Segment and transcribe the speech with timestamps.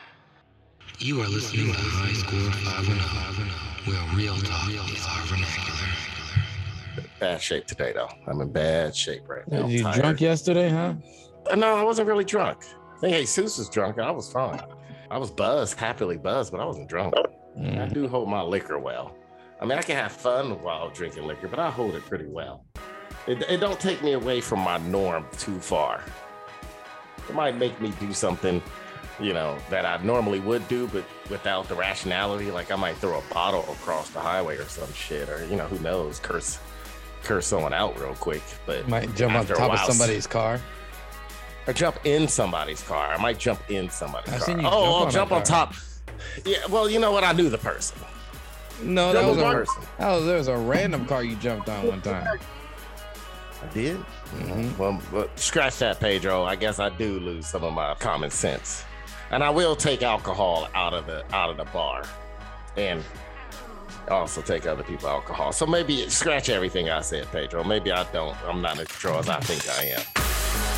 [0.99, 5.89] You are listening to High Score 510, where real talk is our vernacular.
[7.19, 8.09] Bad shape today, though.
[8.27, 9.67] I'm in bad shape right now.
[9.67, 10.01] you I'm tired.
[10.03, 10.95] drunk yesterday, huh?
[11.51, 12.59] Uh, No, I wasn't really drunk.
[12.97, 13.99] I think Jesus was drunk.
[13.99, 14.61] I was fine.
[15.11, 17.15] I was buzzed, happily buzzed, but I wasn't drunk.
[17.17, 17.93] I Mm.
[17.93, 19.17] do hold my liquor well.
[19.61, 22.65] I mean, I can have fun while drinking liquor, but I hold it pretty well.
[23.27, 26.03] It, it don't take me away from my norm too far.
[27.29, 28.63] It might make me do something,
[29.19, 32.51] you know, that I normally would do, but without the rationality.
[32.51, 35.67] Like I might throw a bottle across the highway or some shit, or you know,
[35.67, 36.59] who knows, curse,
[37.23, 38.43] curse someone out real quick.
[38.65, 40.61] But Might jump on top of somebody's car.
[41.67, 43.13] Or jump in somebody's car.
[43.13, 44.47] I might jump in somebody's I've car.
[44.47, 45.67] seen you oh, jump oh, on jump on car.
[45.67, 45.75] top.
[46.45, 47.25] Yeah, well, you know what?
[47.25, 47.99] I knew the person.
[48.83, 49.83] No, that was a person.
[49.99, 52.27] that was there was a random car you jumped on one time.
[53.63, 53.99] I did.
[54.37, 54.79] Mhm.
[54.79, 56.45] Well, but scratch that, Pedro.
[56.45, 58.85] I guess I do lose some of my common sense,
[59.31, 62.05] and I will take alcohol out of the out of the bar,
[62.77, 63.05] and
[64.09, 65.53] also take other people alcohol.
[65.53, 67.63] So maybe scratch everything I said, Pedro.
[67.65, 68.37] Maybe I don't.
[68.47, 70.70] I'm not as control as I think I am.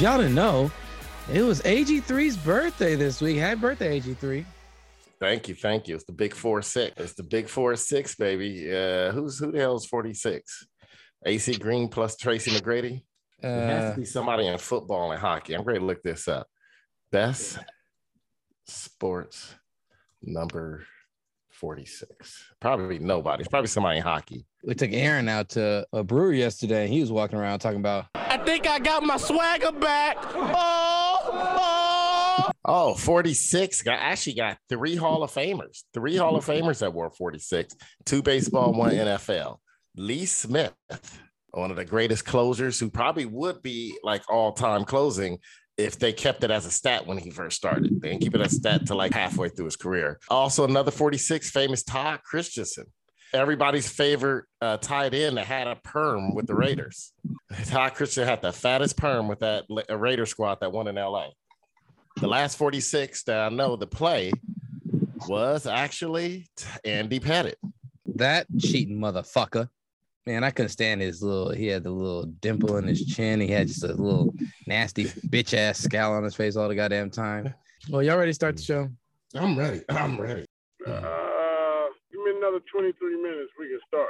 [0.00, 0.70] If y'all didn't know,
[1.30, 3.36] it was AG3's birthday this week.
[3.36, 4.46] Happy birthday, AG3.
[5.20, 5.94] Thank you, thank you.
[5.94, 6.98] It's the big four six.
[6.98, 8.74] It's the big four six, baby.
[8.74, 10.66] Uh, who's who the hell is forty six?
[11.26, 13.02] AC Green plus Tracy McGrady.
[13.42, 15.52] It has Uh, to be somebody in football and hockey.
[15.52, 16.46] I'm ready to look this up.
[17.12, 17.58] Best
[18.64, 19.54] sports
[20.22, 20.86] number
[21.50, 22.42] 46.
[22.58, 23.42] Probably nobody.
[23.42, 24.46] It's probably somebody in hockey.
[24.64, 28.06] we took Aaron out to a brewery yesterday, and he was walking around talking about
[28.14, 30.16] I think I got my swagger back.
[30.34, 32.50] Oh, oh.
[32.64, 33.82] Oh, 46.
[33.82, 35.84] Got actually got three Hall of Famers.
[35.94, 37.74] Three Hall of Famers that wore 46.
[38.04, 39.58] Two baseball, one NFL.
[39.96, 40.74] Lee Smith,
[41.50, 45.38] one of the greatest closers who probably would be like all-time closing
[45.76, 48.00] if they kept it as a stat when he first started.
[48.00, 50.20] They didn't keep it as a stat to like halfway through his career.
[50.28, 52.84] Also, another 46, famous Todd Christensen.
[53.32, 57.12] Everybody's favorite uh, tight end that had a perm with the Raiders.
[57.66, 60.96] Todd Christian had the fattest perm with that La- uh, Raider squad that won in
[60.96, 61.28] LA.
[62.20, 64.32] The last 46 that I know the play
[65.28, 66.48] was actually
[66.84, 67.54] Andy Pettitte.
[68.16, 69.68] that cheating motherfucker.
[70.26, 71.50] Man, I couldn't stand his little.
[71.50, 73.40] He had the little dimple in his chin.
[73.40, 74.34] He had just a little
[74.66, 77.54] nasty bitch ass scowl on his face all the goddamn time.
[77.88, 78.88] Well, y'all ready to start the show?
[79.34, 79.80] I'm ready.
[79.88, 80.44] I'm ready.
[80.86, 81.29] Uh, give me
[82.50, 83.52] another 23 minutes.
[83.58, 84.08] We can start.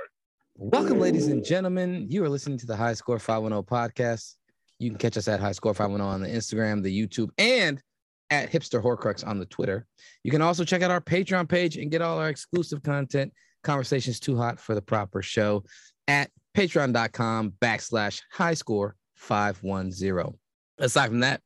[0.57, 2.07] Welcome, ladies and gentlemen.
[2.09, 4.37] You are listening to the High Score 510 podcast.
[4.79, 7.83] You can catch us at High Score 510 on the Instagram, the YouTube, and
[8.31, 9.87] at Hipster Horcrux on the Twitter.
[10.25, 14.21] You can also check out our Patreon page and get all our exclusive content, conversations
[14.21, 15.65] too hot for the proper show
[16.09, 20.35] at patreon.com backslash high score 510.
[20.79, 21.43] Aside from that,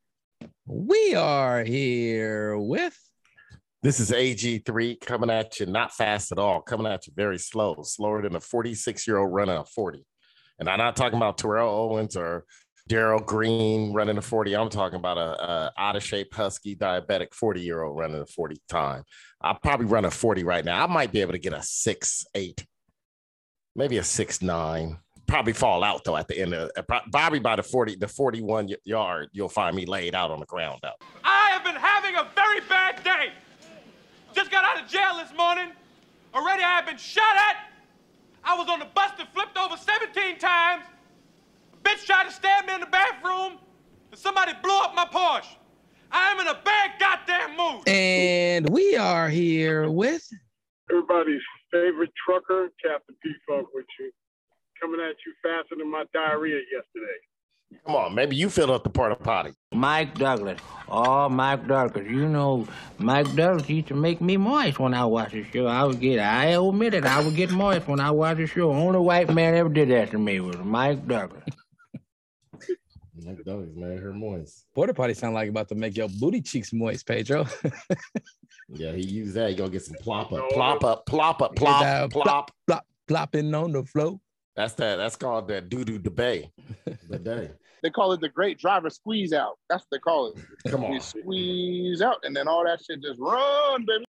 [0.65, 2.97] we are here with
[3.85, 7.75] This is AG3 coming at you, not fast at all, coming at you very slow,
[7.83, 10.03] slower than a 46 year old running a 40.
[10.57, 12.45] And I'm not talking about Terrell Owens or
[12.87, 14.55] Darrell Green running a 40.
[14.55, 18.25] I'm talking about a, a out of shape, husky, diabetic 40 year old running a
[18.25, 19.03] 40 time.
[19.39, 20.83] I'll probably run a 40 right now.
[20.83, 22.65] I might be able to get a six eight,
[23.75, 24.97] maybe a six nine.
[25.27, 26.71] Probably fall out though at the end of
[27.11, 30.79] Bobby by the 40, the 41 yard, you'll find me laid out on the ground
[30.83, 30.99] out.
[31.23, 33.31] I have been having a very bad day.
[34.35, 35.71] Just got out of jail this morning.
[36.33, 37.69] Already I have been shot at.
[38.43, 40.83] I was on the bus that flipped over 17 times.
[41.73, 43.53] A bitch tried to stab me in the bathroom.
[44.11, 45.55] And somebody blew up my Porsche.
[46.11, 47.87] I am in a bad goddamn mood.
[47.87, 50.29] and we are here with
[50.91, 54.11] Everybody's favorite trucker, Captain P Funk with you.
[54.81, 57.17] Coming at you faster than my diarrhea yesterday.
[57.85, 59.51] Come on, maybe you filled up the porta potty.
[59.73, 60.59] Mike Douglas.
[60.87, 62.05] Oh, Mike Douglas.
[62.09, 62.67] You know,
[62.97, 65.67] Mike Douglas used to make me moist when I watched the show.
[65.67, 68.71] I would get, I admit it, I would get moist when I watched the show.
[68.71, 71.43] Only white man ever did that to me was Mike Douglas.
[73.23, 74.65] Mike Douglas man, her moist.
[74.75, 77.45] Porta Potty sound like about to make your booty cheeks moist, Pedro.
[78.67, 79.51] Yeah, he used that.
[79.51, 80.47] He gonna get some plop up, No.
[80.49, 82.51] plop up, plop up, Get plop, that plop.
[82.65, 84.19] plop, plopping on the floor.
[84.55, 84.95] That's that.
[84.95, 86.49] That's called that doo doo debay.
[87.07, 87.51] The day.
[87.83, 89.57] They call it the great driver squeeze out.
[89.69, 90.37] That's what they call it.
[90.71, 90.99] Come You on.
[90.99, 94.05] squeeze out, and then all that shit just run, baby.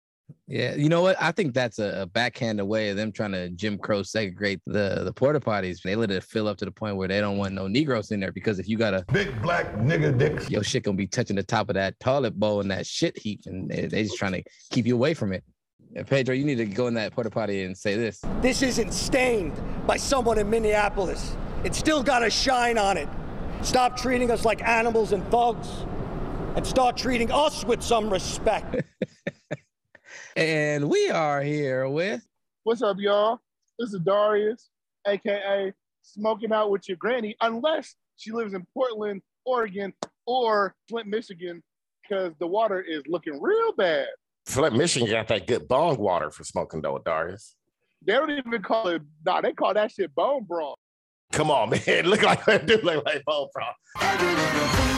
[0.46, 1.16] Yeah, you know what?
[1.20, 5.00] I think that's a, a backhanded way of them trying to Jim Crow segregate the
[5.04, 5.80] the porta potties.
[5.80, 8.20] They let it fill up to the point where they don't want no Negroes in
[8.20, 11.36] there because if you got a Big black nigga dick, your shit gonna be touching
[11.36, 14.32] the top of that toilet bowl and that shit heap, and they, they just trying
[14.32, 15.42] to keep you away from it.
[15.92, 18.20] Yeah, Pedro, you need to go in that porta potty and say this.
[18.42, 21.36] This isn't stained by someone in Minneapolis.
[21.64, 23.08] It's still got a shine on it.
[23.62, 25.68] Stop treating us like animals and thugs
[26.56, 28.82] and start treating us with some respect.
[30.36, 32.26] And we are here with
[32.64, 33.38] What's up, y'all?
[33.78, 34.68] This is Darius,
[35.06, 35.72] aka
[36.02, 39.92] Smoking Out with Your Granny, unless she lives in Portland, Oregon,
[40.26, 41.62] or Flint, Michigan,
[42.02, 44.08] because the water is looking real bad.
[44.46, 47.54] Flint, Michigan got that good bong water for smoking though, Darius.
[48.04, 50.78] They don't even call it, nah, they call that shit bone broth.
[51.34, 51.80] Come on, man.
[52.04, 54.93] Look like they do like bone oh, broth.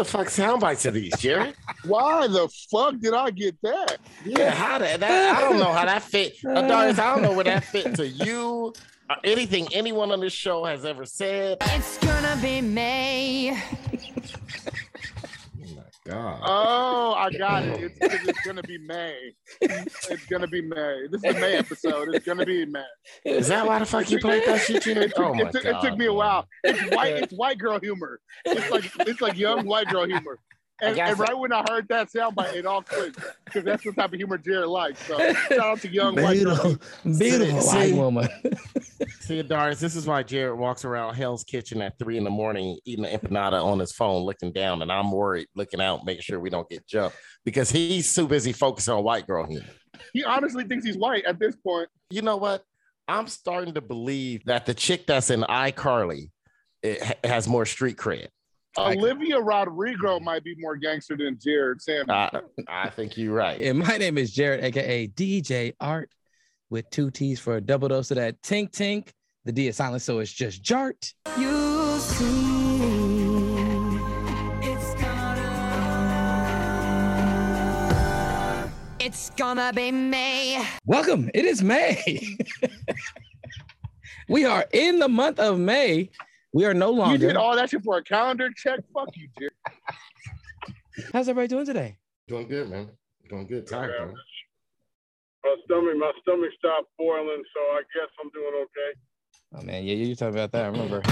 [0.00, 1.52] The fuck sound bites are these, Jerry?
[1.84, 3.98] Why the fuck did I get that?
[4.24, 6.36] Yeah, how that, that I don't know how that fit.
[6.44, 8.72] Uh, Darius, I don't know where that fit to you.
[9.10, 11.58] Or anything anyone on this show has ever said.
[11.60, 13.60] It's gonna be May.
[16.10, 16.40] Oh god.
[16.44, 17.92] Oh, I got it.
[18.00, 19.32] It's, it's gonna be May.
[19.60, 21.06] It's gonna be May.
[21.10, 22.14] This is a May episode.
[22.14, 22.84] It's gonna be May.
[23.24, 24.86] Is that why the fuck you played that shit?
[24.86, 25.64] It Oh my it, god.
[25.66, 26.46] it took me a while.
[26.64, 27.14] It's white.
[27.14, 28.20] It's white girl humor.
[28.44, 30.38] It's like it's like young white girl humor.
[30.82, 34.12] And, and right when I heard that soundbite, it all clicked because that's the type
[34.12, 35.04] of humor Jared likes.
[35.06, 36.56] So shout out to young white girl.
[36.56, 36.76] beautiful,
[37.18, 38.28] beautiful See- white see- woman.
[39.20, 42.78] See, Darius, this is why Jared walks around Hell's Kitchen at three in the morning
[42.84, 46.40] eating an empanada on his phone, looking down, and I'm worried, looking out, making sure
[46.40, 49.66] we don't get jumped because he's too busy focusing on white girl humor.
[50.12, 51.88] He honestly thinks he's white at this point.
[52.10, 52.62] You know what?
[53.06, 56.30] I'm starting to believe that the chick that's in iCarly
[56.82, 58.28] it ha- has more street cred.
[58.76, 62.08] I- Olivia Rodrigo might be more gangster than Jared Sam.
[62.08, 62.30] I,
[62.68, 63.60] I think you're right.
[63.60, 66.10] And my name is Jared, aka DJ Art,
[66.70, 69.08] with two T's for a double dose of that tink tink.
[69.44, 71.12] The D is silent, so it's just Jart.
[71.36, 72.26] You see,
[74.62, 75.50] it's gonna,
[79.00, 80.64] it's gonna be May.
[80.86, 81.28] Welcome.
[81.34, 82.36] It is May.
[84.28, 86.10] we are in the month of May.
[86.52, 87.12] We are no longer.
[87.12, 88.80] You did all that shit for a calendar check?
[88.92, 89.50] Fuck you, dude.
[91.12, 91.96] How's everybody doing today?
[92.26, 92.88] Doing good, man.
[93.28, 93.66] Doing good.
[93.66, 94.14] Tired, man.
[95.44, 99.00] My stomach, my stomach stopped boiling, so I guess I'm doing okay.
[99.54, 100.64] Oh man, yeah, you're talking about that.
[100.64, 101.02] I remember.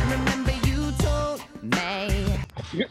[0.00, 2.86] Remember you told me.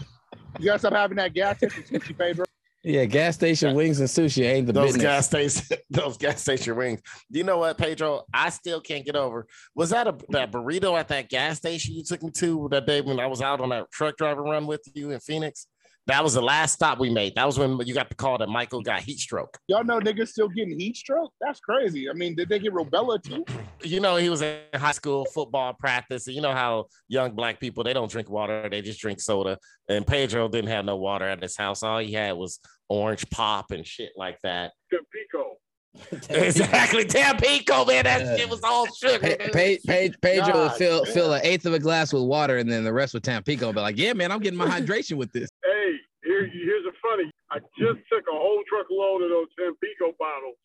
[0.60, 2.46] You gotta stop having that gas station sushi, Pedro.
[2.88, 5.02] Yeah, gas station wings and sushi ain't the Those business.
[5.04, 7.02] gas station, those gas station rings.
[7.32, 8.26] You know what, Pedro?
[8.32, 9.48] I still can't get over.
[9.74, 13.02] Was that a that burrito at that gas station you took me to that day
[13.02, 15.66] when I was out on that truck driver run with you in Phoenix?
[16.08, 17.34] That was the last stop we made.
[17.36, 19.58] That was when you got the call that Michael got heat stroke.
[19.68, 21.34] Y'all know niggas still getting heat stroke?
[21.42, 22.10] That's crazy.
[22.10, 23.44] I mean, did they get rubella too?
[23.82, 26.28] You know, he was in high school football practice.
[26.28, 29.58] You know how young black people they don't drink water, they just drink soda.
[29.90, 31.82] And Pedro didn't have no water at his house.
[31.82, 34.74] All he had was orange pop and shit like that.
[34.92, 35.58] Pico.
[36.30, 37.06] exactly.
[37.06, 38.04] Tampico, man.
[38.04, 39.20] That shit was all sugar.
[39.20, 39.54] Pa- dude.
[39.54, 41.14] Pa- Pa- Pedro would fill damn.
[41.14, 43.74] fill an eighth of a glass with water and then the rest with Tampico.
[43.74, 45.50] But like, yeah, man, I'm getting my hydration with this.
[45.64, 47.32] Hey, here, here's a funny.
[47.52, 50.56] I just took a whole truckload of those Tampico bottles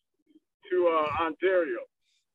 [0.71, 1.79] to uh, Ontario.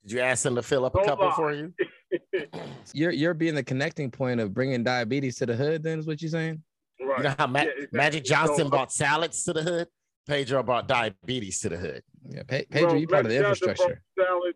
[0.03, 1.73] Did you ask them to fill up a Don't couple for you?
[2.93, 5.81] You're you're being the connecting point of bringing diabetes to the hood.
[5.83, 6.61] Then is what you're saying?
[7.01, 7.17] Right.
[7.17, 7.97] You know how Ma- Yeah, exactly.
[7.97, 9.87] Magic Johnson So, brought salads to the hood?
[10.27, 12.03] Pedro brought diabetes to the hood.
[12.29, 14.01] Yeah, Pa- Pedro, well, you part of the infrastructure.
[14.17, 14.53] Salad,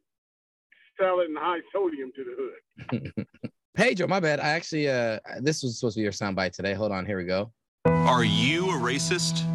[1.00, 3.28] salad and high sodium to the hood.
[3.76, 4.40] Pedro, my bad.
[4.40, 6.74] I actually uh this was supposed to be your soundbite today.
[6.76, 7.52] Hold on, here we go.
[7.86, 9.46] Are you a racist?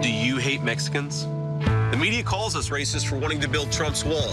[0.00, 1.24] Do you hate Mexicans?
[1.90, 4.32] The media calls us racist for wanting to build Trump's wall.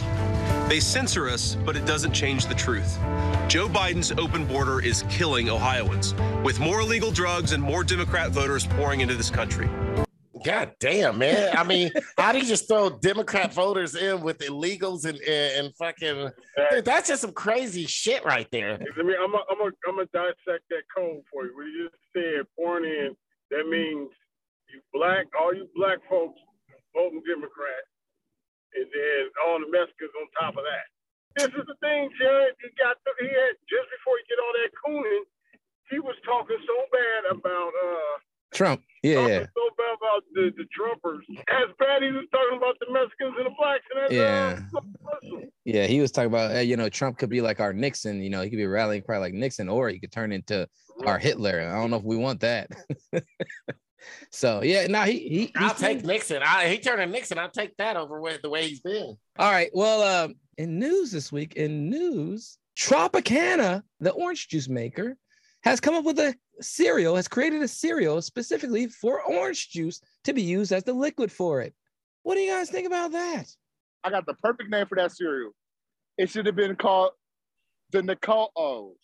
[0.68, 3.00] They censor us, but it doesn't change the truth.
[3.48, 6.14] Joe Biden's open border is killing Ohioans,
[6.44, 9.68] with more illegal drugs and more Democrat voters pouring into this country.
[10.46, 11.58] God damn, man.
[11.58, 15.76] I mean, how do you just throw Democrat voters in with illegals and, and, and
[15.76, 16.30] fucking.
[16.70, 18.74] Dude, that's just some crazy shit right there.
[18.74, 19.16] Let me.
[19.20, 19.34] I'm.
[19.34, 19.62] A, I'm.
[19.62, 21.56] A, I'm gonna dissect that code for you.
[21.56, 23.16] What you just said, pouring in.
[23.52, 24.10] That means
[24.70, 26.40] you black, all you black folks
[26.96, 27.84] voting Democrat,
[28.76, 30.88] and then all the Mexicans on top of that.
[31.38, 32.56] This is the thing, Jared.
[32.62, 35.26] He got he had just before he did all that cooning,
[35.90, 38.16] he was talking so bad about uh
[38.54, 38.82] Trump.
[39.04, 39.40] Yeah, talking yeah.
[39.40, 41.22] so bad about the, the Trumpers.
[41.48, 44.60] As bad he was talking about the Mexicans and the blacks and that Yeah.
[44.76, 44.82] uh,
[45.22, 45.50] commercial.
[45.66, 48.30] Yeah, he was talking about, uh, you know, Trump could be like our Nixon, you
[48.30, 50.68] know, he could be rallying cry like Nixon, or he could turn into
[51.06, 51.62] our Hitler.
[51.62, 52.70] I don't know if we want that.
[54.32, 56.42] so yeah, now he he I'll he's- take Nixon.
[56.44, 57.38] I, he turned to Nixon.
[57.38, 59.16] I'll take that over with the way he's been.
[59.38, 59.70] All right.
[59.74, 65.16] Well, um, in news this week, in news, Tropicana, the orange juice maker,
[65.64, 70.34] has come up with a cereal, has created a cereal specifically for orange juice to
[70.34, 71.74] be used as the liquid for it.
[72.24, 73.46] What do you guys think about that?
[74.04, 75.52] I got the perfect name for that cereal.
[76.18, 77.12] It should have been called
[77.92, 78.96] the Nicole O's.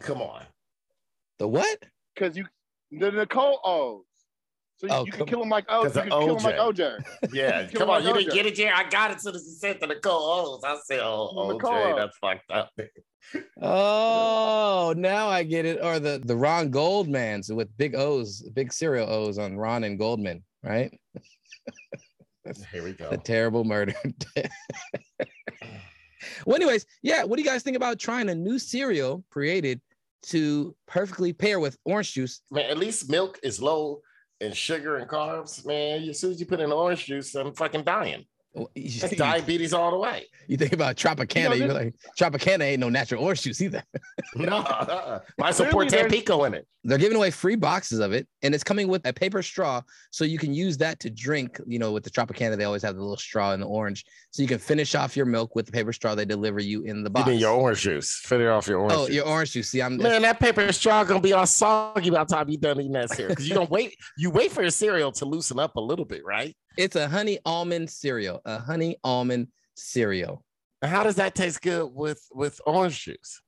[0.00, 0.42] Come on.
[1.38, 1.82] The what?
[2.14, 2.46] Because you
[2.90, 4.04] the Nicole O's.
[4.76, 6.56] So you, Oh, you can kill him like oh, you 'Cause can kill him like
[6.56, 6.98] OJ.
[7.22, 7.32] OJ.
[7.32, 8.04] Yeah, come on.
[8.04, 8.72] like You didn't get it, Jerry.
[8.74, 10.64] I got it as soon as he said the Nicole O's.
[10.64, 12.70] I said, oh, The Nicole OJ, that's fucked up.
[13.60, 15.78] Oh, now I get it.
[15.82, 20.42] Or the the Ron Goldmans with big O's, big cereal O's on Ron and Goldman,
[20.62, 20.92] right?
[22.72, 23.10] Here we go.
[23.10, 23.94] The terrible murder.
[26.46, 27.24] well, anyways, yeah.
[27.24, 29.80] What do you guys think about trying a new cereal created
[30.24, 32.40] to perfectly pair with orange juice?
[32.50, 34.00] Man, at least milk is low
[34.40, 35.64] in sugar and carbs.
[35.64, 38.24] Man, as soon as you put in orange juice, I'm fucking dying.
[38.54, 40.26] That's diabetes all the way.
[40.46, 43.82] You think about Tropicana, you are like Tropicana ain't no natural orange juice either.
[44.34, 45.20] No, uh-uh.
[45.38, 46.66] might support Tampico in it.
[46.84, 50.24] They're giving away free boxes of it, and it's coming with a paper straw, so
[50.24, 51.60] you can use that to drink.
[51.66, 54.42] You know, with the Tropicana, they always have the little straw in the orange, so
[54.42, 57.10] you can finish off your milk with the paper straw they deliver you in the
[57.10, 57.28] You box.
[57.28, 58.20] mean your orange juice?
[58.24, 59.16] Finish off your orange oh, juice.
[59.16, 59.68] your orange juice.
[59.70, 62.80] See, I'm Man, that paper straw gonna be all soggy by the time you done
[62.80, 63.30] eating that cereal.
[63.30, 66.24] Because you don't wait, you wait for your cereal to loosen up a little bit,
[66.24, 66.56] right?
[66.76, 68.40] It's a honey almond cereal.
[68.44, 70.44] A honey almond cereal.
[70.82, 73.40] How does that taste good with with orange juice?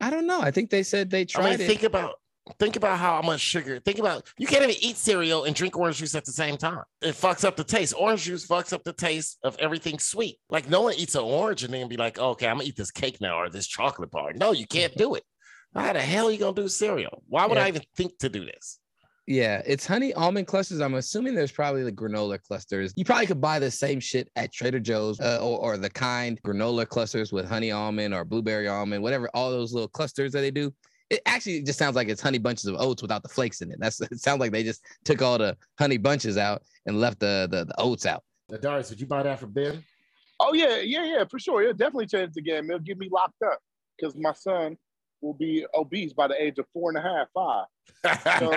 [0.00, 0.40] I don't know.
[0.40, 1.66] I think they said they tried I mean, it.
[1.66, 2.14] think about
[2.58, 3.78] think about how much sugar.
[3.80, 6.82] Think about you can't even eat cereal and drink orange juice at the same time.
[7.02, 7.94] It fucks up the taste.
[7.98, 10.38] Orange juice fucks up the taste of everything sweet.
[10.48, 12.90] Like no one eats an orange and then be like, okay, I'm gonna eat this
[12.90, 14.32] cake now or this chocolate bar.
[14.34, 15.24] No, you can't do it.
[15.74, 17.22] How the hell are you gonna do cereal?
[17.28, 17.64] Why would Yeah.
[17.64, 18.78] I even think to do this?
[19.28, 20.80] Yeah, it's honey almond clusters.
[20.80, 22.94] I'm assuming there's probably the granola clusters.
[22.96, 26.40] You probably could buy the same shit at Trader Joe's uh, or, or the kind
[26.42, 30.50] granola clusters with honey almond or blueberry almond, whatever, all those little clusters that they
[30.50, 30.72] do.
[31.10, 33.76] It actually just sounds like it's honey bunches of oats without the flakes in it.
[33.78, 37.48] That's it sounds like they just took all the honey bunches out and left the
[37.50, 38.24] the, the oats out.
[38.48, 39.84] Now, Darius, would you buy that for Ben?
[40.40, 41.60] Oh yeah, yeah, yeah, for sure.
[41.60, 42.70] It'll definitely change the game.
[42.70, 43.58] It'll get me locked up
[43.98, 44.78] because my son
[45.20, 47.66] will be obese by the age of four and a half, five.
[48.38, 48.54] So,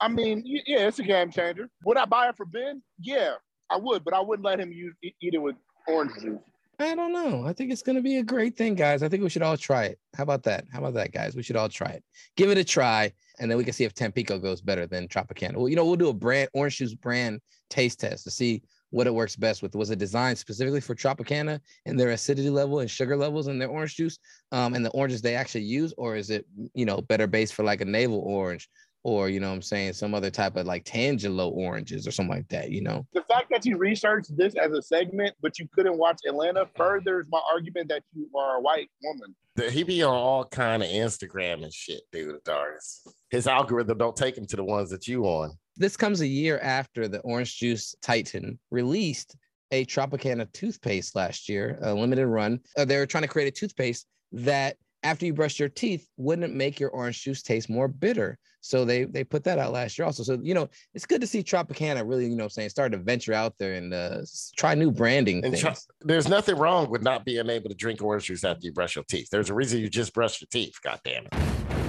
[0.00, 1.68] I mean, yeah, it's a game changer.
[1.84, 2.82] Would I buy it for Ben?
[2.98, 3.34] Yeah,
[3.68, 5.56] I would, but I wouldn't let him use eat it with
[5.86, 6.38] orange juice.
[6.78, 7.44] I don't know.
[7.44, 9.02] I think it's going to be a great thing, guys.
[9.02, 9.98] I think we should all try it.
[10.14, 10.64] How about that?
[10.72, 11.36] How about that, guys?
[11.36, 12.02] We should all try it.
[12.36, 15.56] Give it a try, and then we can see if Tampico goes better than Tropicana.
[15.56, 19.06] Well, you know, we'll do a brand orange juice brand taste test to see what
[19.06, 19.74] it works best with.
[19.74, 23.68] Was it designed specifically for Tropicana and their acidity level and sugar levels in their
[23.68, 24.18] orange juice,
[24.52, 27.64] um, and the oranges they actually use, or is it you know better based for
[27.64, 28.68] like a navel orange,
[29.04, 32.36] or you know what I'm saying some other type of like Tangelo oranges or something
[32.36, 32.70] like that?
[32.70, 33.06] You know.
[33.14, 37.26] The fact that you researched this as a segment, but you couldn't watch Atlanta, furthers
[37.30, 39.34] my argument that you are a white woman.
[39.56, 42.42] The- he be on all kind of Instagram and shit, dude.
[42.44, 45.52] Darius, his algorithm don't take him to the ones that you on.
[45.80, 49.34] This comes a year after the Orange Juice Titan released
[49.70, 52.60] a Tropicana toothpaste last year, a limited run.
[52.76, 56.54] Uh, they were trying to create a toothpaste that, after you brush your teeth, wouldn't
[56.54, 58.36] make your orange juice taste more bitter.
[58.60, 60.22] So they they put that out last year also.
[60.22, 62.98] So you know it's good to see Tropicana really you know I'm saying start to
[62.98, 64.18] venture out there and uh,
[64.58, 65.54] try new branding And
[66.02, 69.04] there's nothing wrong with not being able to drink orange juice after you brush your
[69.04, 69.30] teeth.
[69.30, 70.74] There's a reason you just brush your teeth.
[70.84, 71.79] God damn it.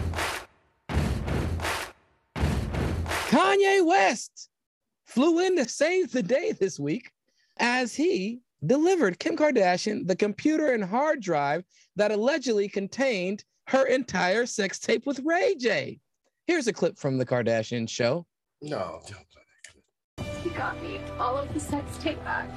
[3.31, 4.50] Kanye West
[5.05, 7.11] flew in to save the day this week
[7.59, 11.63] as he delivered Kim Kardashian the computer and hard drive
[11.95, 16.01] that allegedly contained her entire sex tape with Ray J.
[16.45, 18.25] Here's a clip from the Kardashian show.
[18.61, 20.27] No, don't.
[20.43, 22.50] He got me all of the sex tape back.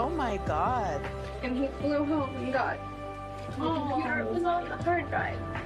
[0.00, 1.06] Oh my god.
[1.42, 2.78] And he flew home and got
[3.50, 4.32] the computer oh.
[4.32, 5.61] was on the hard drive.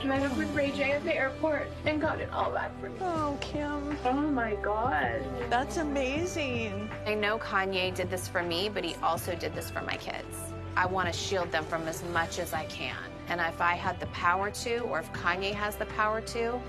[0.00, 2.88] And met up with Ray J at the airport and got it all back for
[2.88, 2.96] me.
[3.00, 3.96] Oh, Kim.
[4.04, 5.22] Oh my god.
[5.50, 6.88] That's amazing.
[7.04, 10.38] I know Kanye did this for me, but he also did this for my kids.
[10.76, 12.96] I want to shield them from as much as I can.
[13.28, 16.60] And if I had the power to, or if Kanye has the power to,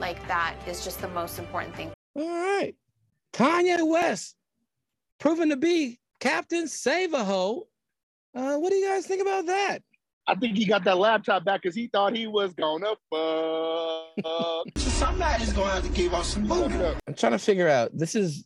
[0.00, 1.92] like that is just the most important thing.
[2.16, 2.74] All right.
[3.32, 4.34] Kanye West
[5.20, 7.68] proven to be Captain Save a Hoe
[8.34, 9.82] Uh, what do you guys think about that?
[10.28, 14.66] I think he got that laptop back because he thought he was gonna fuck.
[14.78, 16.74] Somebody's gonna have to give us some booty.
[17.06, 17.90] I'm trying to figure out.
[17.96, 18.44] This is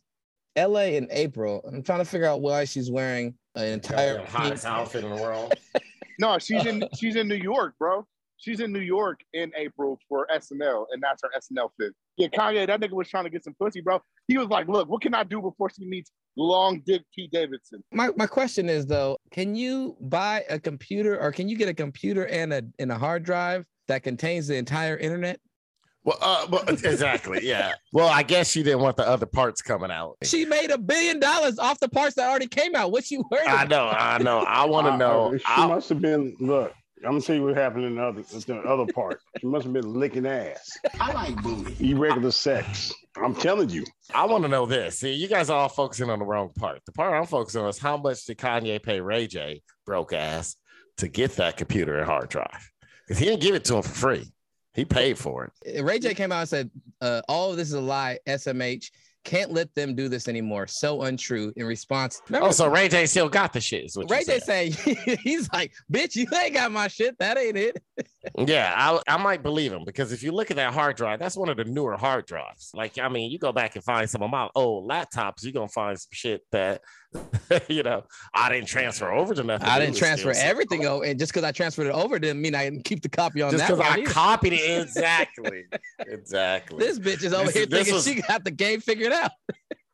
[0.55, 0.97] L.A.
[0.97, 1.63] in April.
[1.67, 5.21] I'm trying to figure out why she's wearing an entire Goddamn hottest outfit in the
[5.21, 5.53] world.
[6.19, 8.03] No, she's in she's in New York, bro.
[8.37, 11.93] She's in New York in April for SNL, and that's her SNL fit.
[12.17, 13.99] Yeah, Kanye, that nigga was trying to get some pussy, bro.
[14.27, 17.27] He was like, "Look, what can I do before she meets Long Dick T.
[17.31, 21.67] Davidson?" My my question is though, can you buy a computer or can you get
[21.69, 25.39] a computer and a and a hard drive that contains the entire internet?
[26.03, 27.39] Well, uh, well, exactly.
[27.45, 27.73] Yeah.
[27.91, 30.15] Well, I guess she didn't want the other parts coming out.
[30.23, 32.91] She made a billion dollars off the parts that already came out.
[32.91, 33.87] What you worried I know.
[33.89, 34.39] I know.
[34.39, 35.33] I want to know.
[35.35, 36.35] uh, She I- must have been.
[36.39, 36.73] Look,
[37.03, 39.21] I'm gonna tell you what happened in the other, the other part.
[39.39, 40.77] She must have been licking ass.
[40.99, 41.91] I like booty.
[41.91, 42.91] Irregular sex.
[43.15, 43.85] I'm telling you.
[44.13, 44.99] I want to know this.
[44.99, 46.83] See, you guys are all focusing on the wrong part.
[46.85, 50.55] The part I'm focusing on is how much did Kanye pay Ray J, broke ass,
[50.97, 52.71] to get that computer and hard drive?
[53.05, 54.31] Because he didn't give it to him for free.
[54.73, 55.83] He paid for it.
[55.83, 58.91] Ray J came out and said, uh, "All of this is a lie." SMH
[59.27, 60.67] can't let them do this anymore.
[60.67, 61.51] So untrue.
[61.57, 63.83] In response, Oh, so Ray J still got the shit.
[63.83, 64.71] Is what Ray J saying
[65.21, 67.17] he's like, "Bitch, you ain't got my shit.
[67.19, 67.83] That ain't it."
[68.37, 71.37] Yeah, I, I might believe him because if you look at that hard drive, that's
[71.37, 72.71] one of the newer hard drives.
[72.73, 75.69] Like, I mean, you go back and find some of my old laptops, you're gonna
[75.69, 76.81] find some shit that
[77.69, 79.67] you know I didn't transfer over to nothing.
[79.67, 82.65] I didn't transfer everything over, and just because I transferred it over didn't mean I
[82.65, 83.75] didn't keep the copy on Just that.
[83.75, 84.11] because I either.
[84.11, 85.63] copied it exactly,
[86.05, 86.77] exactly.
[86.79, 89.31] This bitch is over This here thinking was- she got the game figured out.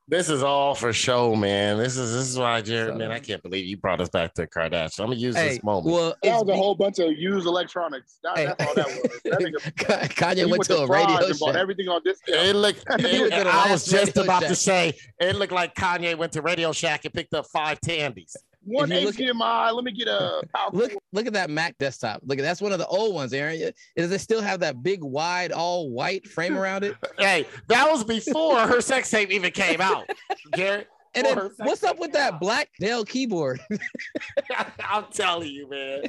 [0.09, 1.77] This is all for show, man.
[1.77, 3.09] This is this is why, Jared, man.
[3.09, 4.99] I can't believe you brought us back to Kardashian.
[4.99, 5.93] I'm gonna use Hey, this moment.
[5.95, 8.19] well, That was a whole bunch of used electronics.
[8.21, 8.45] That, Hey.
[8.47, 9.21] That's all that was.
[9.23, 12.37] That nigga, Kanye he went to a Fry's radio and bought everything on discount.
[12.47, 12.83] It looked.
[12.89, 16.17] It- went to the I was just Radio about to say it looked like Kanye
[16.17, 18.35] went to Radio Shack and picked up five tandies.
[18.65, 19.73] One If you look- HDMI.
[19.73, 20.69] Let me get a power.
[20.71, 22.21] Look, look at that Mac desktop.
[22.25, 23.71] Look at that's one of the old ones, Aaron.
[23.97, 26.95] Does it still have that big, wide, all white frame around it?
[27.19, 30.09] Hey, that was before her sex tape even came out,
[30.55, 30.87] Jared.
[31.15, 33.59] And then, Before her sex what's up with that black Dell keyboard?
[34.83, 36.03] I'm telling you, man.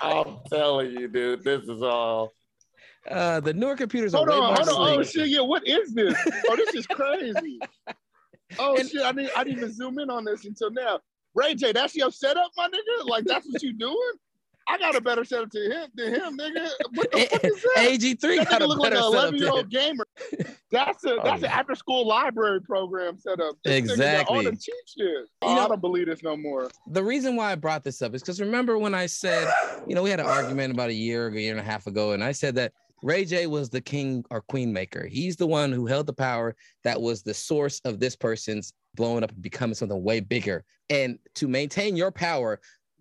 [0.00, 1.42] I'm telling you, dude.
[1.42, 2.34] This is all.
[3.10, 4.98] Uh, the newer computers Hold are way on, more hold on.
[4.98, 5.40] Oh shit, yeah.
[5.40, 6.14] What is this?
[6.48, 7.58] Oh, this is crazy.
[8.58, 11.00] Oh shit, I didn't, I didn't even zoom in on this until now.
[11.34, 13.06] Ray J, that's your setup, my nigga.
[13.08, 14.12] Like that's what you doing?
[14.68, 16.68] I got a better setup to him than him, nigga.
[16.94, 17.76] What the fuck is that?
[17.78, 20.06] AG3 that got nigga a look like better an 11 year old gamer.
[20.70, 23.56] That's a oh, that's Oh, an after school library program setup.
[23.64, 24.44] This nigga got All Exactly.
[24.44, 25.28] the cheap shit.
[25.42, 26.68] Oh, I don't believe this no more.
[26.86, 29.52] the reason why I brought this up is because remember when I said,
[29.86, 32.12] you know, we had an argument about a year, a year and a half ago,
[32.12, 35.06] and I said that Ray J was the king or queen maker.
[35.06, 39.24] He's the one who held the power that was the source of this person's blowing
[39.24, 40.64] up and becoming something way bigger.
[40.90, 42.60] And to maintain your power,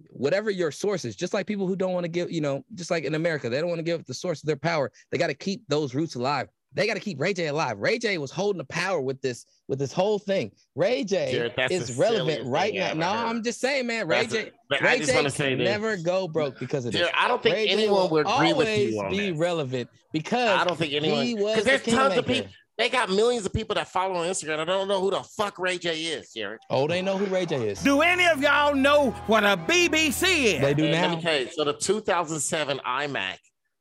[0.09, 2.91] whatever your source is, just like people who don't want to give, you know, just
[2.91, 4.91] like in America, they don't want to give up the source of their power.
[5.11, 6.47] They got to keep those roots alive.
[6.73, 7.79] They got to keep Ray J alive.
[7.79, 10.51] Ray J was holding the power with this with this whole thing.
[10.73, 12.93] Ray J Jared, is relevant right now.
[12.93, 13.27] No, heard.
[13.27, 14.07] I'm just saying, man.
[14.07, 14.51] Ray That's J.
[14.71, 15.65] I Ray just J say this.
[15.65, 17.09] never go broke because of this.
[17.13, 19.37] I don't think Ray anyone would agree with you always on be that.
[19.37, 22.49] relevant because I don't think anyone because there's the tons of people.
[22.77, 24.59] They got millions of people that follow on Instagram.
[24.59, 26.59] I don't know who the fuck Ray J is, Jared.
[26.69, 27.79] Oh, they know who Ray J is.
[27.81, 30.61] Do any of y'all know what a BBC is?
[30.61, 31.07] They do And now.
[31.09, 31.49] Let me tell you.
[31.51, 33.37] So the 2007 iMac,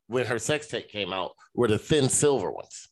[0.07, 2.89] when her sex tape came out, were the thin silver ones.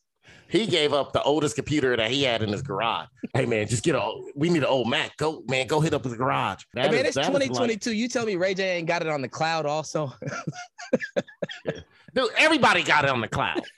[0.48, 3.06] He gave up the oldest computer that he had in his garage.
[3.34, 4.10] Hey man, just get a.
[4.34, 5.16] We need an old Mac.
[5.16, 6.64] Go man, go hit up his garage.
[6.74, 7.92] Hey, man, is- it's that is like- 2022.
[7.92, 10.12] you tell me Ray J ain't got it on the cloud also.
[12.14, 13.60] dude, everybody got it on the cloud.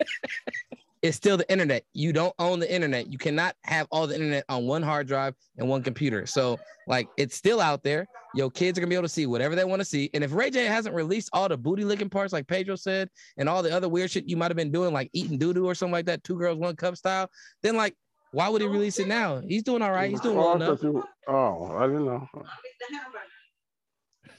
[1.02, 1.84] it's still the internet.
[1.92, 3.08] You don't own the internet.
[3.08, 6.26] You cannot have all the internet on one hard drive and one computer.
[6.26, 8.06] So, like, it's still out there.
[8.34, 10.08] Your kids are gonna be able to see whatever they want to see.
[10.14, 13.48] And if Ray J hasn't released all the booty licking parts, like Pedro said, and
[13.48, 15.74] all the other weird shit you might have been doing, like eating doo doo or
[15.74, 17.28] something like that, two girls, one cup style,
[17.62, 17.94] then like,
[18.30, 19.40] why would he release it now?
[19.46, 20.08] He's doing all right.
[20.08, 20.82] He's doing Oh, well enough.
[20.82, 22.28] you- oh, I didn't know.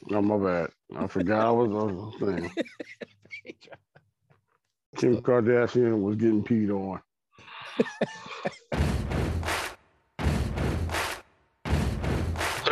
[0.10, 0.69] No, my bad.
[0.97, 2.52] I forgot I was on the thing.
[4.95, 7.01] Kim Kardashian was getting peed on.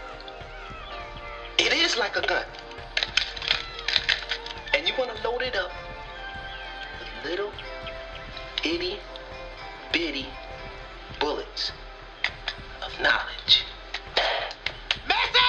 [1.58, 2.46] it is like a gun.
[4.74, 5.70] And you want to load it up
[6.98, 7.52] with little
[8.64, 8.98] itty
[9.92, 10.26] bitty
[11.20, 11.72] bullets
[12.82, 13.64] of knowledge.
[15.06, 15.42] Message.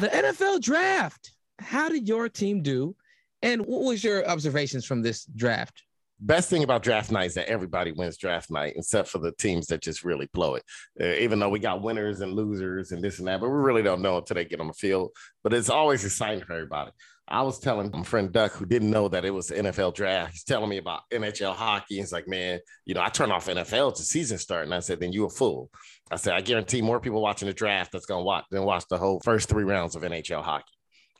[0.00, 1.32] The NFL draft.
[1.58, 2.94] How did your team do?
[3.42, 5.82] And what was your observations from this draft?
[6.24, 9.66] Best thing about draft night is that everybody wins draft night, except for the teams
[9.66, 10.62] that just really blow it.
[11.00, 13.82] Uh, even though we got winners and losers and this and that, but we really
[13.82, 15.10] don't know until they get on the field.
[15.42, 16.92] But it's always exciting for everybody.
[17.26, 20.32] I was telling my friend Duck, who didn't know that it was the NFL draft,
[20.32, 21.96] he's telling me about NHL hockey.
[21.96, 24.64] He's like, man, you know, I turn off NFL to season start.
[24.64, 25.70] And I said, then you a fool.
[26.10, 28.84] I said, I guarantee more people watching the draft that's going to watch than watch
[28.88, 30.72] the whole first three rounds of NHL hockey.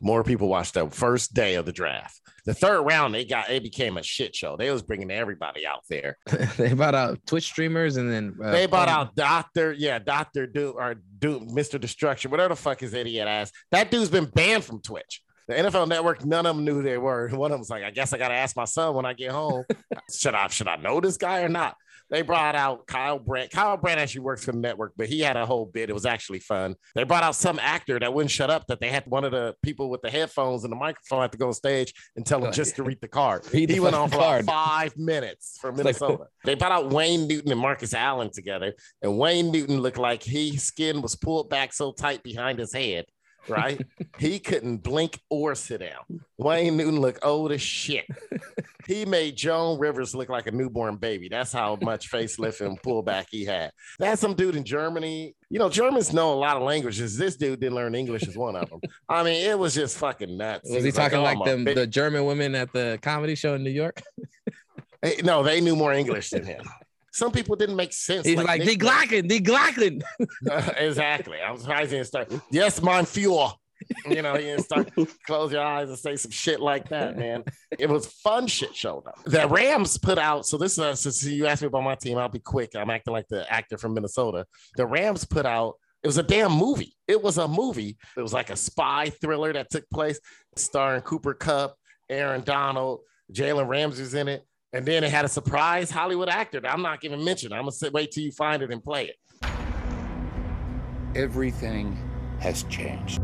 [0.02, 2.20] More people watched the first day of the draft.
[2.44, 4.56] The third round, they got it became a shit show.
[4.56, 6.18] They was bringing everybody out there.
[6.56, 10.74] they bought out Twitch streamers and then uh, they bought out Doctor, yeah, Doctor Doom
[10.76, 11.80] or Doom, Mr.
[11.80, 13.52] Destruction, whatever the fuck his idiot ass.
[13.70, 15.22] That dude's been banned from Twitch.
[15.46, 17.28] The NFL Network, none of them knew who they were.
[17.32, 19.30] One of them was like, I guess I gotta ask my son when I get
[19.30, 19.64] home.
[20.12, 21.76] should I should I know this guy or not?
[22.12, 23.52] They brought out Kyle Brandt.
[23.52, 25.88] Kyle Brandt actually works for the network, but he had a whole bit.
[25.88, 26.74] It was actually fun.
[26.94, 28.66] They brought out some actor that wouldn't shut up.
[28.66, 31.38] That they had one of the people with the headphones and the microphone had to
[31.38, 33.46] go on stage and tell him just to read the card.
[33.54, 36.26] Read the he went on for like five minutes like- Minnesota.
[36.44, 40.62] they brought out Wayne Newton and Marcus Allen together, and Wayne Newton looked like his
[40.62, 43.06] skin was pulled back so tight behind his head.
[43.48, 43.84] Right,
[44.18, 46.20] he couldn't blink or sit down.
[46.38, 48.06] Wayne Newton looked old as shit.
[48.86, 51.28] He made Joan Rivers look like a newborn baby.
[51.28, 53.72] That's how much facelift and pullback he had.
[53.98, 55.34] That's some dude in Germany.
[55.50, 57.16] You know, Germans know a lot of languages.
[57.16, 58.80] This dude didn't learn English as one of them.
[59.08, 60.70] I mean, it was just fucking nuts.
[60.70, 63.34] Was he talking "Oh, like I'm a them, big the German women at the comedy
[63.34, 64.02] show in New York?
[65.24, 66.62] No, they knew more English than him.
[67.12, 68.26] Some people didn't make sense.
[68.26, 70.02] He's like, Nick- Die Glocken, Die Glocken.
[70.78, 71.38] exactly.
[71.40, 72.32] I'm surprised he didn't start.
[72.50, 73.52] Yes, mein Fuhrer.
[74.08, 74.90] You know, he didn't start.
[75.26, 77.44] Close your eyes and say some shit like that, man.
[77.78, 79.30] It was fun shit show though.
[79.30, 80.46] The Rams put out.
[80.46, 82.70] So this is uh, since you asked me about my team, I'll be quick.
[82.76, 84.46] I'm acting like the actor from Minnesota.
[84.76, 85.74] The Rams put out.
[86.02, 86.96] It was a damn movie.
[87.06, 87.96] It was a movie.
[88.16, 90.18] It was like a spy thriller that took place,
[90.56, 91.76] starring Cooper Kupp,
[92.08, 93.00] Aaron Donald,
[93.32, 94.44] Jalen Ramsey's in it.
[94.74, 97.52] And then it had a surprise Hollywood actor that I'm not giving mention.
[97.52, 99.16] I'm gonna wait till you find it and play it.
[101.14, 101.98] Everything
[102.40, 103.18] has changed.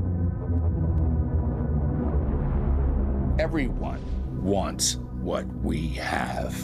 [3.41, 4.03] Everyone
[4.43, 6.55] wants what we have.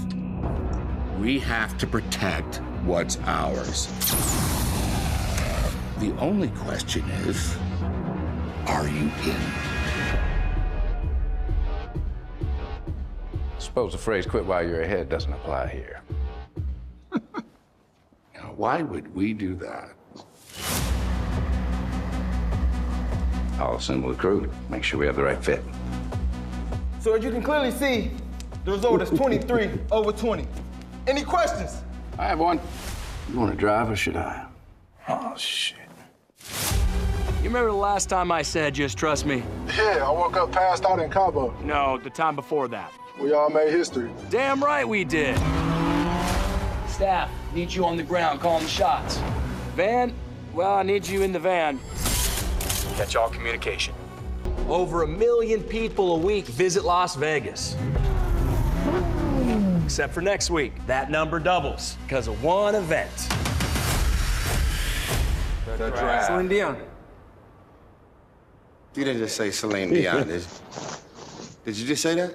[1.19, 3.87] We have to protect what's ours.
[6.01, 7.57] The only question is
[8.67, 9.74] are you in?
[13.75, 16.01] Suppose the phrase quit while you're ahead doesn't apply here.
[18.33, 19.91] Now, why would we do that?
[23.59, 25.61] I'll assemble the crew, make sure we have the right fit.
[27.01, 28.13] So as you can clearly see,
[28.65, 30.47] the result is 23 over 20.
[31.09, 31.83] Any questions?
[32.17, 32.61] I have one.
[33.33, 34.47] You want to drive or should I?
[35.09, 35.79] Oh, shit.
[37.43, 39.43] You remember the last time I said just trust me?
[39.77, 41.53] Yeah, I woke up passed out in Cabo.
[41.65, 42.93] No, the time before that.
[43.19, 44.11] We all made history.
[44.29, 45.37] Damn right we did.
[46.89, 49.19] Staff, need you on the ground calling the shots.
[49.77, 50.13] Van,
[50.53, 51.79] well, I need you in the van.
[52.97, 53.95] Catch all communication.
[54.69, 57.77] Over a million people a week visit Las Vegas.
[59.85, 60.73] Except for next week.
[60.87, 63.11] That number doubles because of one event.
[65.67, 66.27] The draft.
[66.27, 66.77] Celine Dion.
[68.95, 70.47] You didn't just say Celine Dion, did you?
[71.65, 72.35] Did you just say that?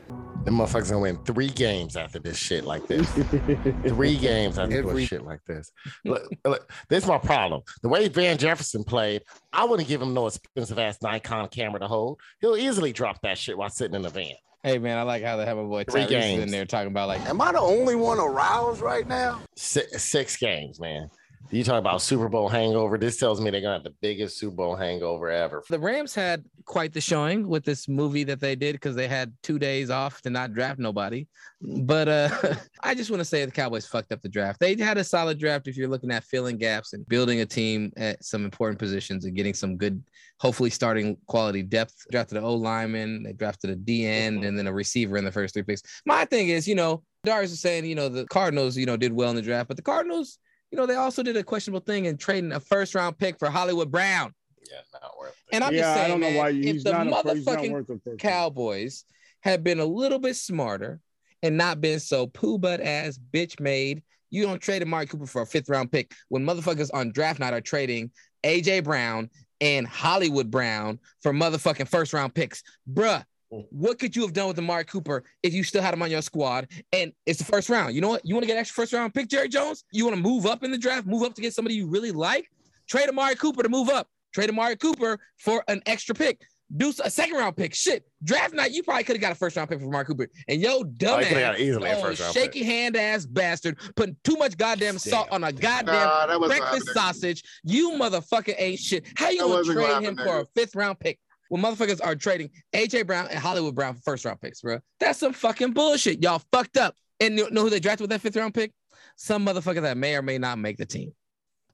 [0.50, 3.08] Them motherfuckers gonna win three games after this shit like this.
[3.88, 5.72] three games after Every- this shit like this.
[6.04, 7.62] Look, look, this is my problem.
[7.84, 9.22] The way Van Jefferson played,
[9.54, 12.20] I wouldn't give him no expensive ass Nikon camera to hold.
[12.42, 14.32] He'll easily drop that shit while sitting in the van.
[14.64, 16.52] Hey man, I like how they have a boy Three Tyrese in games.
[16.52, 19.42] there talking about like Am I the only one aroused right now?
[19.56, 21.12] Six, six games, man.
[21.52, 22.98] You talk about Super Bowl hangover.
[22.98, 25.64] This tells me they're gonna have the biggest Super Bowl hangover ever.
[25.68, 29.34] the Rams had quite the showing with this movie that they did because they had
[29.42, 31.28] two days off to not draft nobody.
[31.62, 32.30] But uh
[32.84, 34.60] I just want to say the Cowboys fucked up the draft.
[34.60, 37.92] They had a solid draft if you're looking at filling gaps and building a team
[37.98, 40.04] at some important positions and getting some good,
[40.40, 42.06] hopefully starting quality depth.
[42.12, 45.32] Drafted an O lineman, they drafted a D end, and then a receiver in the
[45.32, 45.82] first three picks.
[46.06, 49.12] My thing is, you know, Darius is saying, you know, the Cardinals, you know, did
[49.12, 50.38] well in the draft, but the Cardinals,
[50.72, 53.50] you know, they also did a questionable thing in trading a first round pick for
[53.50, 54.34] Hollywood Brown.
[54.70, 56.92] Yeah, not worth And I'm Yeah, just I saying, don't know man, why if the
[56.92, 59.06] not a- he's not motherfucking worth a first Cowboys
[59.42, 61.00] had been a little bit smarter
[61.42, 65.42] and not been so poo butt ass bitch made, you don't trade Amari Cooper for
[65.42, 68.12] a fifth round pick when motherfuckers on draft night are trading
[68.44, 69.30] AJ Brown
[69.62, 72.62] and Hollywood Brown for motherfucking first round picks.
[72.92, 76.12] Bruh, what could you have done with Amari Cooper if you still had him on
[76.12, 77.96] your squad and it's the first round?
[77.96, 78.26] You know what?
[78.26, 79.84] You want to get extra first round pick, Jerry Jones?
[79.92, 82.12] You want to move up in the draft, move up to get somebody you really
[82.12, 82.50] like?
[82.88, 84.08] Trade Amari Cooper to move up.
[84.34, 86.42] Trade Amari Cooper for an extra pick.
[86.78, 87.74] Do a second round pick.
[87.74, 90.28] Shit, draft night, you probably could have got a first round pick for Amari Cooper.
[90.48, 94.16] And yo, dumb Oh, he coulda easily oh, first round shaky hand ass bastard, putting
[94.24, 97.44] too much goddamn salt on a goddamn Nah, breakfast sausage.
[97.64, 99.06] You motherfucker ain't shit.
[99.16, 101.18] How you That gonna trade him happen, for a fifth round pick?
[101.50, 104.80] When motherfuckers are trading AJ Brown and Hollywood Brown for first round picks, bro.
[105.00, 106.24] That's some fucking bullshit.
[106.24, 106.96] Y'all fucked up.
[107.20, 108.72] And you know who they drafted with that fifth round pick?
[109.18, 111.12] Some motherfucker that may or may not make the team.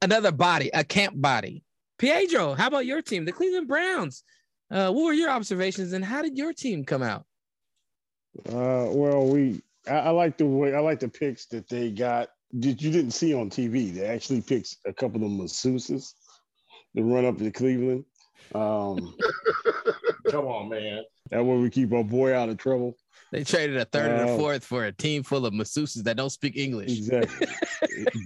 [0.01, 1.63] Another body, a camp body.
[1.99, 4.23] Pietro, how about your team, the Cleveland Browns?
[4.71, 7.25] Uh, what were your observations and how did your team come out?
[8.49, 12.29] Uh, well, we I, I like the way I like the picks that they got.
[12.59, 13.93] Did you didn't see on TV?
[13.93, 16.13] They actually picked a couple of masseuses
[16.95, 18.05] to run up to Cleveland.
[18.53, 19.15] Um,
[20.29, 21.03] Come on, man.
[21.29, 22.97] that way we keep our boy out of trouble.
[23.31, 26.29] They traded a third and a fourth for a team full of masseuses that don't
[26.29, 26.91] speak English.
[26.91, 27.47] Exactly.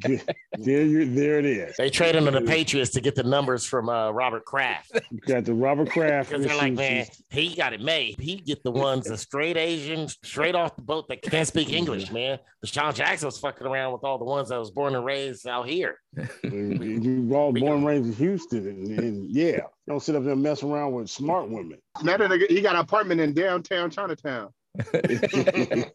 [0.57, 1.75] there, you, there it is.
[1.77, 4.99] They traded them to the Patriots to get the numbers from uh, Robert Kraft.
[5.09, 6.29] You got the Robert Kraft.
[6.29, 8.19] Because they're like, man, he got it made.
[8.19, 12.11] He get the ones the straight Asians straight off the boat that can't speak English,
[12.11, 12.39] man.
[12.65, 15.67] Deshaun Jackson was fucking around with all the ones that was born and raised out
[15.67, 15.97] here.
[16.43, 20.43] You all born and raised in Houston, and, and yeah, don't sit up there and
[20.43, 21.79] mess around with smart women.
[22.03, 24.49] Now that he got an apartment in downtown Chinatown.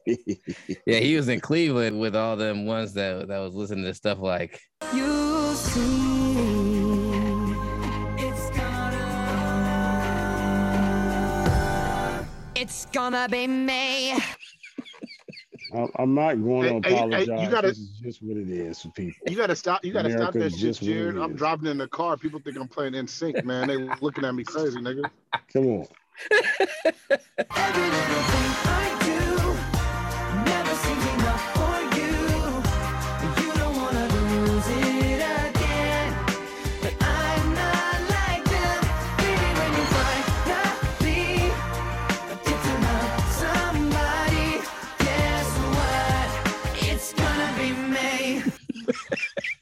[0.86, 4.18] Yeah, he was in Cleveland with all them ones that that was listening to stuff
[4.18, 4.60] like
[4.94, 5.80] You see,
[8.18, 9.00] it's gonna,
[12.56, 14.12] it's gonna be me.
[15.72, 17.42] I'm- I'm not going to Hey, hey, hey, apologize.
[17.42, 19.26] you gotta- this is just what it is for people.
[19.28, 19.84] You gotta stop.
[19.84, 21.16] You gotta stop America that is shit, just what it Jared.
[21.16, 22.16] I'm driving in the car.
[22.16, 23.66] People think I'm playing NSYNC, man.
[23.66, 25.10] They looking at me crazy, nigga.
[25.52, 25.86] Come on.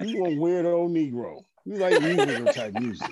[0.00, 1.44] You a weirdo Negro.
[1.64, 3.08] You like musical type music.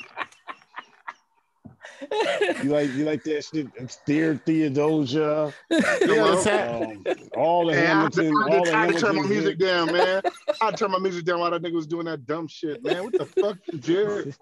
[2.63, 3.67] You like you like that shit,
[4.07, 5.53] Dear Theodosia.
[5.73, 7.05] um,
[7.37, 9.71] all the Hey, I, Hamilton, I, all the I, I turn my music hits.
[9.71, 10.23] down, man.
[10.61, 13.05] I turn my music down while that nigga was doing that dumb shit, man.
[13.05, 14.35] What the fuck, Jared?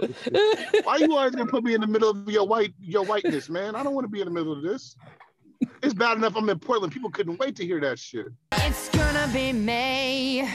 [0.82, 3.76] Why you always gonna put me in the middle of your white your whiteness, man?
[3.76, 4.96] I don't want to be in the middle of this.
[5.82, 6.92] It's bad enough I'm in Portland.
[6.92, 8.26] People couldn't wait to hear that shit.
[8.52, 10.48] It's gonna be me.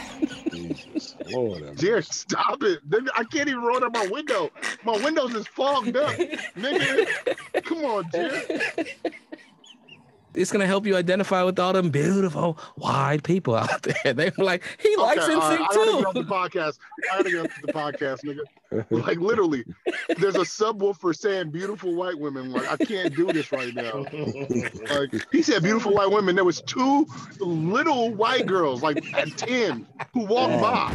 [1.32, 2.80] Lord, Jared, stop it.
[3.16, 4.50] I can't even roll down my window.
[4.84, 6.12] My windows is fogged up.
[6.56, 8.88] Nigga, come on, Jared.
[10.36, 14.14] It's gonna help you identify with all them beautiful white people out there.
[14.14, 16.80] They were like, he likes Okay, all right, NSYNC I gotta get off the podcast.
[17.12, 18.40] I gotta get off the podcast, nigga.
[18.90, 19.64] Like literally,
[20.18, 22.52] there's a subwoofer saying beautiful white women.
[22.52, 24.04] Like I can't do this right now.
[24.90, 26.34] Like he said beautiful white women.
[26.34, 27.06] There was two
[27.40, 30.92] little white girls, like at 10, who walked by.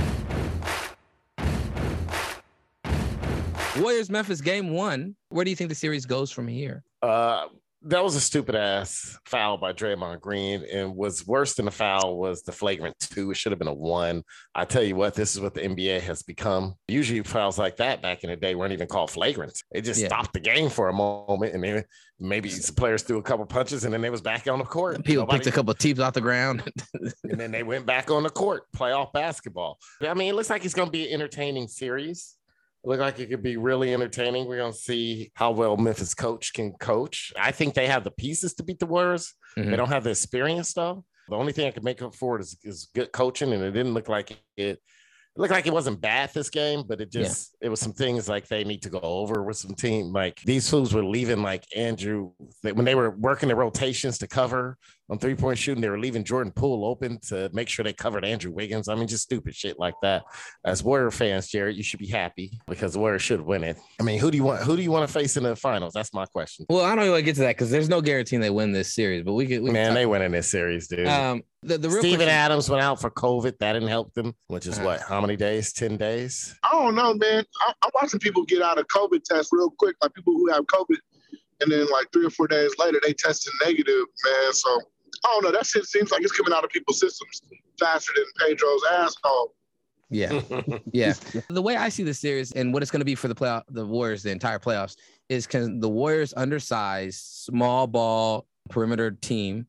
[3.78, 5.14] Warriors Memphis game one.
[5.28, 6.82] Where do you think the series goes from here?
[7.02, 7.46] Uh,
[7.82, 12.18] that was a stupid ass foul by Draymond Green, and was worse than the foul
[12.18, 13.30] was the flagrant two.
[13.30, 14.24] It should have been a one.
[14.54, 16.74] I tell you what, this is what the NBA has become.
[16.88, 19.62] Usually, fouls like that back in the day weren't even called flagrant.
[19.70, 20.08] It just Yeah.
[20.08, 21.84] stopped the game for a moment, and then
[22.18, 25.04] maybe some players threw a couple punches, and then they was back on the court.
[25.04, 26.62] People Nobody- picked a couple teeps off the ground.
[27.24, 29.78] and then they went back on the court, playoff basketball.
[30.00, 32.34] I mean, it looks like it's going to be an entertaining series.
[32.84, 34.46] It looks like it could be really entertaining.
[34.46, 37.32] We're going to see how well Memphis coach can coach.
[37.38, 39.34] I think they have the pieces to beat the Warriors.
[39.56, 39.70] Mhm.
[39.70, 41.04] They don't have the experience though.
[41.28, 43.72] The only thing I could make up for it is, is good coaching, and it
[43.72, 44.38] didn't look like it.
[44.56, 44.80] It
[45.36, 47.22] looked like it wasn't bad this game, but it Yeah.
[47.24, 50.12] just it was some things like they need to go over with some team.
[50.12, 54.26] Like these fools were leaving like Andrew they, when they were working the rotations to
[54.26, 54.78] cover
[55.10, 58.24] on three point shooting, they were leaving Jordan Poole open to make sure they covered
[58.24, 58.88] Andrew Wiggins.
[58.88, 60.24] I mean, just stupid shit like that.
[60.64, 63.78] As Warrior fans, Jared, you should be happy because the Warriors should win it.
[64.00, 64.62] I mean, who do you want?
[64.62, 65.92] Who do you want to face in the finals?
[65.94, 66.66] That's my question.
[66.68, 68.72] well, I don't even want to get to that because there's no guarantee they win
[68.72, 69.62] this series, but we could.
[69.62, 71.06] We Man, can they win in this series, dude.
[71.06, 73.58] Um, the, the real Steven question- Adams went out for COVID.
[73.58, 74.86] That didn't help them, which is Uh-huh.
[74.86, 75.00] what?
[75.00, 75.72] How many days?
[75.72, 76.54] 10 days?
[76.62, 77.44] I don't know, man.
[77.66, 80.64] I, I'm watching people get out of COVID tests real quick, like people who have
[80.66, 80.96] COVID,
[81.60, 84.52] and then like three or four days later they tested negative, man.
[84.52, 84.80] So
[85.24, 85.52] I don't know.
[85.52, 87.42] That shit seems like it's coming out of people's systems
[87.78, 89.54] faster than Pedro's asshole.
[90.10, 90.40] Yeah.
[90.92, 91.14] yeah.
[91.48, 93.64] The way I see the series and what it's going to be for the playoff,
[93.68, 94.96] the Warriors, the entire playoffs,
[95.28, 99.66] is can the Warriors undersized, small ball perimeter team,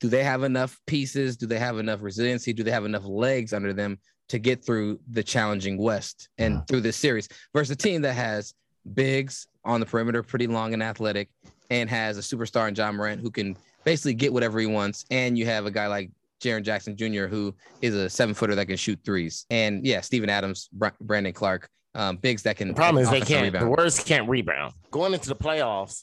[0.00, 1.36] do they have enough pieces?
[1.36, 2.52] Do they have enough resiliency?
[2.52, 6.80] Do they have enough legs under them to get through the challenging West and through
[6.80, 8.54] this series versus a team that has
[8.94, 11.28] bigs on the perimeter, pretty long and athletic,
[11.70, 15.06] and has a superstar in Ja Morant who can basically get whatever he wants.
[15.10, 16.10] And you have a guy like
[16.42, 19.46] Jaren Jackson Jr., who is a seven footer that can shoot threes.
[19.48, 22.68] And yeah, Steven Adams, Br- Brandon Clarke, um, bigs that can.
[22.68, 23.52] The problem is they can't.
[23.52, 23.68] The rebound.
[23.68, 24.74] Warriors can't rebound.
[24.90, 26.02] Going into the playoffs,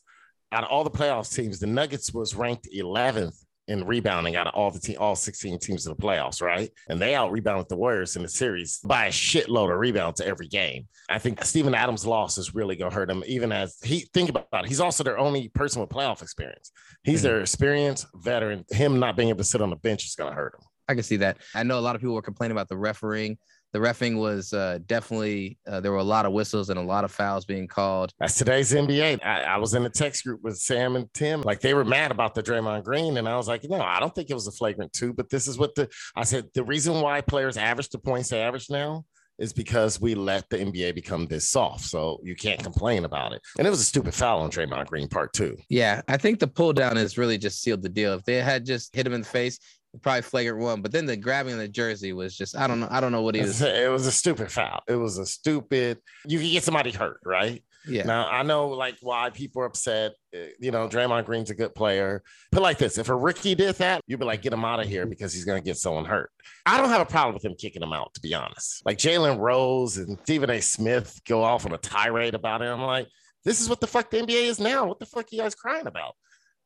[0.52, 3.38] out of all the playoffs teams, the Nuggets was ranked 11th
[3.68, 6.70] in rebounding out of all the team, all 16 teams in the playoffs, right?
[6.90, 10.48] And they out rebounded the Warriors in the series by a shitload of rebounds every
[10.48, 10.88] game.
[11.10, 14.48] I think Steven Adams' loss is really gonna hurt him, even as he think about
[14.52, 14.68] it.
[14.68, 16.72] He's also their only person with playoff experience.
[17.04, 17.28] He's Mm-hmm.
[17.28, 18.66] their experienced veteran.
[18.70, 20.66] Him not being able to sit on the bench is gonna hurt him.
[20.90, 21.38] I can see that.
[21.56, 23.38] I know a lot of people were complaining about the refereeing.
[23.74, 27.04] The refing was uh, definitely uh, there were a lot of whistles and a lot
[27.04, 28.14] of fouls being called.
[28.20, 29.26] That's today's NBA.
[29.26, 31.42] I, I was in a text group with Sam and Tim.
[31.42, 33.18] Like they were mad about the Draymond Green.
[33.18, 35.48] And I was like, no, I don't think it was a flagrant two, but this
[35.48, 39.06] is what the I said the reason why players average the points they average now
[39.40, 41.86] is because we let the NBA become this soft.
[41.86, 43.42] So you can't complain about it.
[43.58, 45.58] And it was a stupid foul on Draymond Green part two.
[45.70, 48.14] Yeah, I think the pull down has really just sealed the deal.
[48.14, 49.60] If they had just hit him in the face,
[50.02, 50.82] probably flagrant one.
[50.82, 52.88] But then the grabbing the jersey was just I don't know.
[52.90, 53.62] I don't know what he was.
[53.62, 54.82] It was a stupid foul.
[54.88, 56.00] It was a stupid.
[56.28, 57.64] You can get somebody hurt, right?
[57.86, 58.04] Yeah.
[58.04, 60.14] Now I know like why people are upset.
[60.34, 62.24] Uh, You know, Draymond Green's a good player.
[62.52, 64.88] But like this, if a rookie did that, you'd be like, get him out of
[64.88, 66.32] here because he's gonna get someone hurt.
[66.66, 68.86] I don't have a problem with him kicking him out, to be honest.
[68.86, 70.62] Like Jalen Rose and Stephen A.
[70.62, 72.66] Smith go off on a tirade about it.
[72.68, 73.08] I'm like,
[73.44, 74.86] this is what the fuck the NBA is now.
[74.86, 76.16] What the fuck are you guys crying about?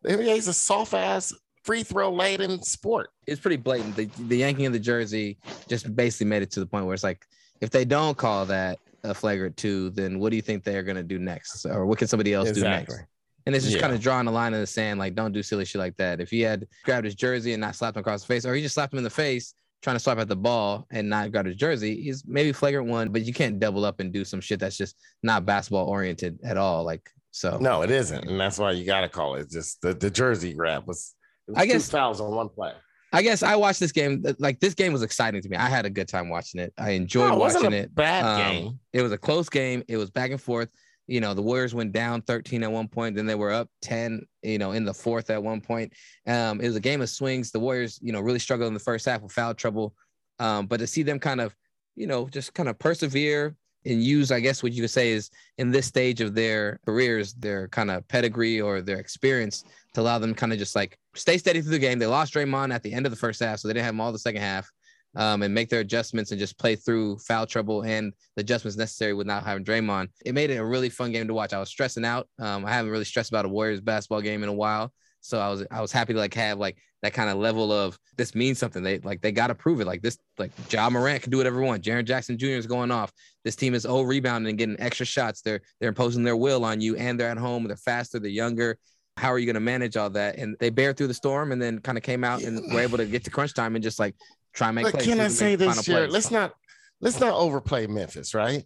[0.03, 1.33] The NBA is a soft ass
[1.67, 3.09] free throw laden sport.
[3.27, 3.95] It's pretty blatant.
[3.97, 7.03] The the yanking of the jersey just basically made it to the point where it's
[7.03, 7.25] like
[7.61, 11.03] if they don't call that a flagrant two, then what do you think they're gonna
[11.03, 12.97] do next, or what can somebody else do next?
[13.45, 13.81] And it's just Yeah.
[13.81, 16.19] kind of drawing a line in the sand, like don't do silly shit like that.
[16.21, 18.61] If he had grabbed his jersey and not slapped him across the face, or he
[18.61, 19.53] just slapped him in the face
[19.83, 23.09] trying to swipe at the ball and not grab his jersey, he's maybe flagrant one,
[23.09, 26.57] but you can't double up and do some shit that's just not basketball oriented at
[26.57, 26.83] all.
[26.83, 29.49] Like so, No, it isn't, and that's why you got to call it.
[29.51, 31.13] Just the, the jersey grab was.
[31.47, 32.73] It was I two guess- fouls on one play.
[33.13, 34.21] I guess I watched this game.
[34.37, 35.55] Like this game was exciting to me.
[35.55, 36.73] I had a good time watching it.
[36.77, 37.95] I enjoyed No, it watching a it.
[37.95, 38.79] bad Um, game.
[38.91, 39.81] It was a close game.
[39.87, 40.67] It was back and forth.
[41.07, 44.23] You know, the Warriors went down 13 at one point, then they were up 10,
[44.43, 45.93] you know, in the fourth at one point.
[46.27, 47.49] Um, it was a game of swings.
[47.49, 49.95] The Warriors, you know, really struggled in the first half with foul trouble.
[50.39, 51.55] Um, but to see them kind of,
[51.95, 53.55] you know, just kind of persevere
[53.87, 57.33] and use, I guess what you could say is in this stage of their careers,
[57.33, 61.37] their kind of pedigree or their experience to allow them kind of just like stay
[61.37, 61.99] steady through the game.
[61.99, 64.01] They lost Draymond at the end of the first half, so they didn't have him
[64.01, 64.69] all the second half.
[65.15, 69.13] Um, and make their adjustments and just play through foul trouble and the adjustments necessary
[69.13, 70.09] with not having Draymond.
[70.23, 71.53] It made it a really fun game to watch.
[71.53, 72.27] I was stressing out.
[72.37, 74.93] Um, I haven't really stressed about a Warriors basketball game in a while.
[75.27, 77.99] So I was I was happy to like have like that kind of level of
[78.15, 78.81] this means something.
[78.81, 79.85] They like they got to prove it.
[79.85, 81.85] Like this, like Ja Morant can do whatever he wants.
[81.85, 82.47] Jaren Jackson Jr.
[82.47, 83.11] is going off.
[83.43, 85.41] This team is oh rebounding and getting extra shots.
[85.41, 87.65] They're they're imposing their will on you, and they're at home.
[87.65, 88.19] They're faster.
[88.19, 88.77] They're younger.
[89.17, 90.37] How are you going to manage all that?
[90.37, 92.97] And they bear through the storm, and then kind of came out and were able
[92.97, 94.15] to get to crunch time and just like
[94.53, 95.07] try and make But plays.
[95.07, 96.09] can I say this, Jared?
[96.09, 96.53] Let's not
[97.01, 98.63] let's not overplay Memphis, right?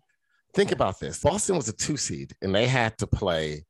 [0.54, 1.22] Think about this.
[1.22, 3.66] Boston was a two seed, and they had to play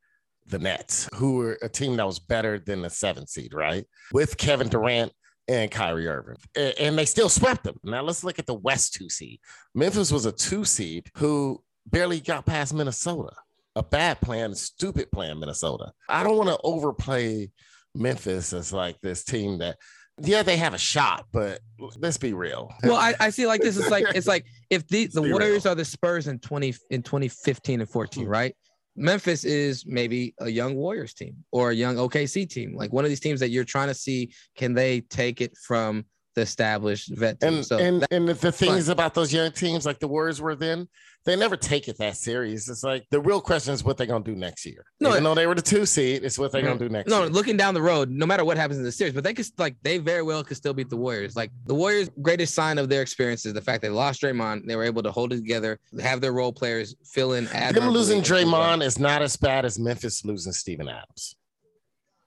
[0.52, 3.86] the Nets, who were a team that was better than the seven seed, right?
[4.14, 5.12] With Kevin Durant
[5.48, 6.38] and Kyrie Irving.
[6.56, 7.78] And they still swept them.
[7.84, 9.40] Now let's look at the West two seed.
[9.74, 13.34] Memphis was a two seed who barely got past Minnesota.
[13.76, 15.94] A bad plan, stupid plan, Minnesota.
[16.08, 17.52] I don't want to overplay
[17.96, 19.78] Memphis as like this team that,
[20.22, 21.62] yeah, they have a shot, but
[21.98, 22.72] let's be real.
[22.84, 23.78] Well, I, I see like this.
[23.78, 27.30] is like it's like if the the Warriors are the Spurs in twenty in twenty
[27.30, 28.54] fifteen and fourteen, right?
[28.96, 33.10] Memphis is maybe a young Warriors team or a young OKC team, like one of
[33.10, 36.06] these teams that you're trying to see can they take it from
[36.36, 37.56] the established vet team.
[37.56, 38.94] And so and that- and the, the things fine.
[38.94, 40.88] about those young teams, like the Warriors were then,
[41.26, 42.68] they never take it that serious.
[42.68, 44.86] It's like the real question is what they're gonna do next year.
[45.00, 46.86] No, Even though they were the two seed, it's what they're gonna mm-hmm.
[46.86, 47.30] do next no, year.
[47.30, 49.76] looking down the road, no matter what happens in the series, but they could like
[49.84, 51.36] they very well could still beat the Warriors.
[51.36, 54.66] Like the Warriors' greatest sign of their experience is the fact they lost Draymond.
[54.66, 57.46] They were able to hold it together, have their role players fill in.
[57.46, 58.26] Them losing and.
[58.26, 61.36] Draymond is not as bad as Memphis losing Steven Adams.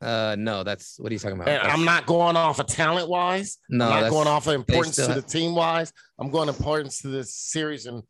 [0.01, 1.49] Uh, no, that's what are you talking about?
[1.49, 3.59] And I'm not going off of talent wise.
[3.71, 5.93] No, I'm not going off of importance to the have- team wise.
[6.19, 7.87] I'm going importance to this series.
[7.87, 8.03] And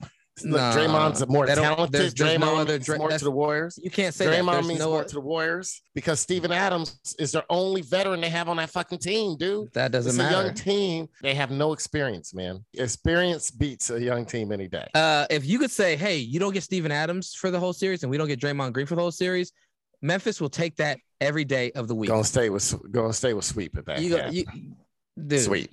[0.42, 1.92] look, Nah, Draymond's more talented.
[1.92, 3.78] there's- there's Draymond no other means more to the Warriors.
[3.80, 4.34] You can't say that.
[4.42, 8.20] Draymond There's means no- more to the Warriors because Steven Adams is their only veteran
[8.20, 9.72] they have on that fucking team, dude.
[9.74, 10.36] That doesn't it's matter.
[10.36, 11.08] a young team.
[11.22, 12.64] They have no experience, man.
[12.74, 14.88] Experience beats a young team any day.
[14.94, 18.02] Uh, if you could say, hey, you don't get Steven Adams for the whole series,
[18.02, 19.52] and we don't get Draymond Green for the whole series,
[20.04, 22.10] Memphis will take that every day of the week.
[22.10, 24.02] Gonna stay with gonna stay with sweep at that.
[24.02, 24.44] You go, you,
[25.26, 25.72] dude, sweep.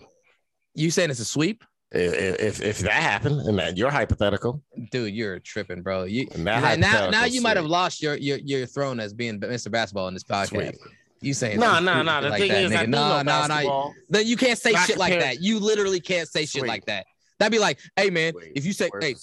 [0.73, 1.65] You saying it's a sweep?
[1.91, 6.05] If, if if that happened, and that you're hypothetical, dude, you're tripping, bro.
[6.05, 9.69] You now now, now you might have lost your your your throne as being Mr.
[9.69, 10.47] Basketball in this podcast.
[10.47, 10.75] Sweep.
[11.19, 12.21] You saying No, no, no.
[12.21, 13.93] The like thing that, is, no, no, no.
[14.09, 15.41] Then you can't say shit like that.
[15.41, 17.05] You literally can't say shit like that.
[17.42, 19.16] That'd be like, hey man, if you say, hey,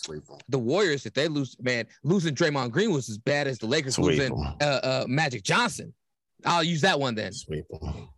[0.49, 3.95] the Warriors, if they lose, man, losing Draymond Green was as bad as the Lakers
[3.95, 5.95] Sweep losing uh, uh, Magic Johnson.
[6.45, 7.32] I'll use that one then.
[7.32, 7.64] Sweep.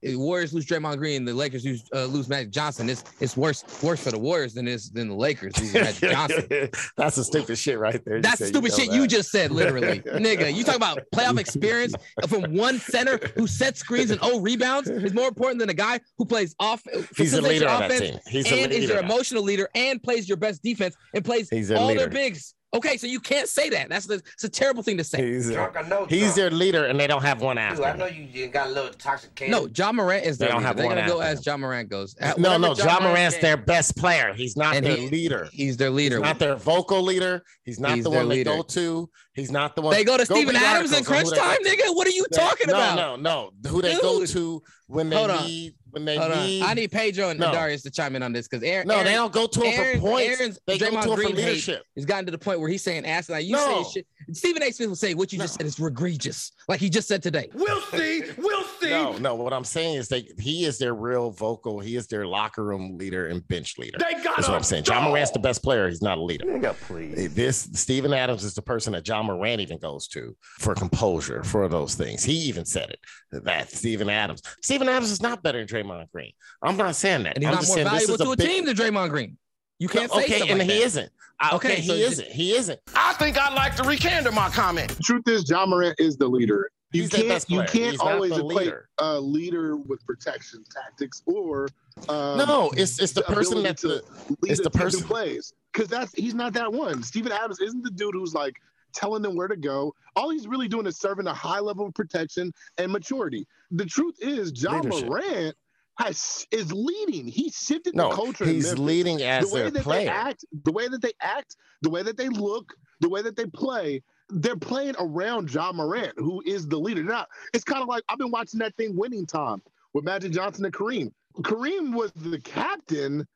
[0.02, 2.90] If Warriors lose Draymond Green, the Lakers lose, uh, lose Magic Johnson.
[2.90, 6.46] It's it's worse worse for the Warriors than is than the Lakers losing Magic Johnson.
[6.96, 8.16] That's the stupid shit right there.
[8.16, 8.96] You That's said stupid know shit that.
[8.96, 10.00] you just said, literally.
[10.06, 11.94] Nigga, you talk about playoff experience
[12.28, 15.98] from one center who sets screens and oh rebounds is more important than a guy
[16.18, 18.20] who plays off He's the facilitates leader your of that offense team.
[18.28, 21.50] He's the and is leader your emotional leader and plays your best defense and plays
[21.72, 22.00] all leader.
[22.00, 22.54] their bigs.
[22.72, 23.88] Okay, so you can't say that.
[23.88, 25.26] That's the, it's a terrible thing to say.
[25.26, 26.34] He's, Drunk, I know he's drunk.
[26.36, 27.78] their leader, and they don't have one after.
[27.78, 30.58] Dude, I know you you got a little toxic No, Ja Morant is They don't
[30.58, 30.66] leader.
[30.68, 31.46] have They're one gonna go after as.
[31.46, 32.14] Ja Morant goes.
[32.20, 34.32] No, Whenever no, Ja Morant Morant's can- their best player.
[34.34, 35.48] He's not And their he- leader.
[35.52, 36.16] He's their leader.
[36.18, 37.42] He's not their vocal leader.
[37.64, 38.50] He's not He's the their one they leader.
[38.56, 39.10] go to.
[39.34, 39.94] He's not the one.
[39.94, 41.96] They go to Steven read Adams in articles on crunch who they go time, nigga.
[41.96, 42.94] What are you talking no, about?
[42.96, 43.70] No, no, no.
[43.70, 46.38] Who they go to when they Hold need when they Hold on.
[46.62, 47.52] I need Pedro and No.
[47.52, 48.86] Darius to chime in on this because Aaron.
[48.88, 50.40] No, they don't go to him for Aaron- points.
[50.40, 51.82] Aaron's They go to Draymond him for leadership.
[51.96, 53.82] has gotten to the point where he's saying ass like you No.
[53.84, 54.06] say shit.
[54.32, 54.70] Stephen A.
[54.70, 57.48] Smith will say what you just said is egregious, like he just said today.
[57.54, 58.22] We'll see.
[58.38, 58.90] We'll see.
[58.90, 59.34] No, no.
[59.34, 61.80] What I'm saying is that he is their real vocal.
[61.80, 63.98] He is their locker room leader and bench leader.
[63.98, 64.84] They got That's what I'm saying.
[64.86, 65.88] Ja Morant's the best player.
[65.88, 66.44] He's not a leader.
[66.46, 67.34] Nigga, please.
[67.34, 71.68] This Steven Adams is the person that Ja Morant even goes to for composure for
[71.68, 72.22] those things.
[72.22, 73.00] He even said it
[73.44, 74.42] that Steven Adams.
[74.62, 75.79] Steven Adams is not better than Draymond
[76.12, 76.32] Green.
[76.62, 77.36] I'm not saying that.
[77.36, 79.10] And he's I'm not more saying this valuable is to a big- team than Draymond
[79.10, 79.36] Green.
[79.78, 81.10] You can't say okay, something and like he isn't.
[81.40, 82.28] Uh, Okay, Okay, so he just- isn't.
[82.32, 82.80] He isn't.
[82.94, 84.90] I think I'd like to recant my comment.
[84.90, 86.70] The truth is, Ja Morant is the leader.
[86.92, 87.68] You He's their can't best you player.
[87.68, 88.88] can't He's always the equate leader.
[88.98, 91.68] a leader with protection tactics or
[92.08, 95.00] um, No, it's it's the person ability that's to the it's the person.
[95.02, 97.02] who plays because that's he's not that one.
[97.04, 98.56] Steven Adams isn't the dude who's like
[98.92, 99.94] telling them where to go.
[100.16, 103.46] All he's really doing is serving a high level of protection and maturity.
[103.70, 105.06] The truth is, John Leadership.
[105.08, 105.56] Morant
[105.98, 107.26] has is leading.
[107.26, 108.44] He shifted the culture.
[108.44, 110.04] he's leading as the way that player.
[110.04, 113.36] they act, the way that they act, the way that they look, the way that
[113.36, 114.02] they play.
[114.28, 117.02] They're playing around Ja Morant, who is the leader.
[117.02, 119.60] Now, it's kind of like I've been watching that thing Winning Time
[119.92, 121.12] with Magic Johnson and Kareem.
[121.38, 123.26] Kareem was the captain,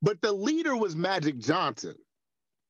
[0.00, 1.94] but the leader was Magic Johnson,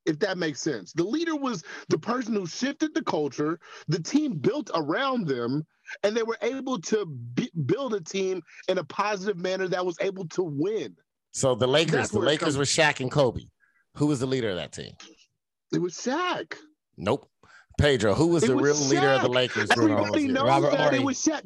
[0.07, 0.93] if that makes sense.
[0.93, 5.67] The leader was the person who shifted the culture, the team built around them,
[6.03, 9.97] and they were able to b- build a team in a positive manner that was
[10.01, 10.95] able to win.
[11.33, 13.43] So the Lakers, That's the Lakers comes- with Shaq and Kobe.
[13.97, 14.93] Who was the leader of that team?
[15.73, 16.55] It was Shaq.
[16.97, 17.29] Nope.
[17.79, 18.15] Pedro.
[18.15, 19.69] Who was It the was real leader of the Lakers?
[19.71, 20.97] during all those Everybody knows Robert that Horry.
[20.99, 21.43] it was Shaq.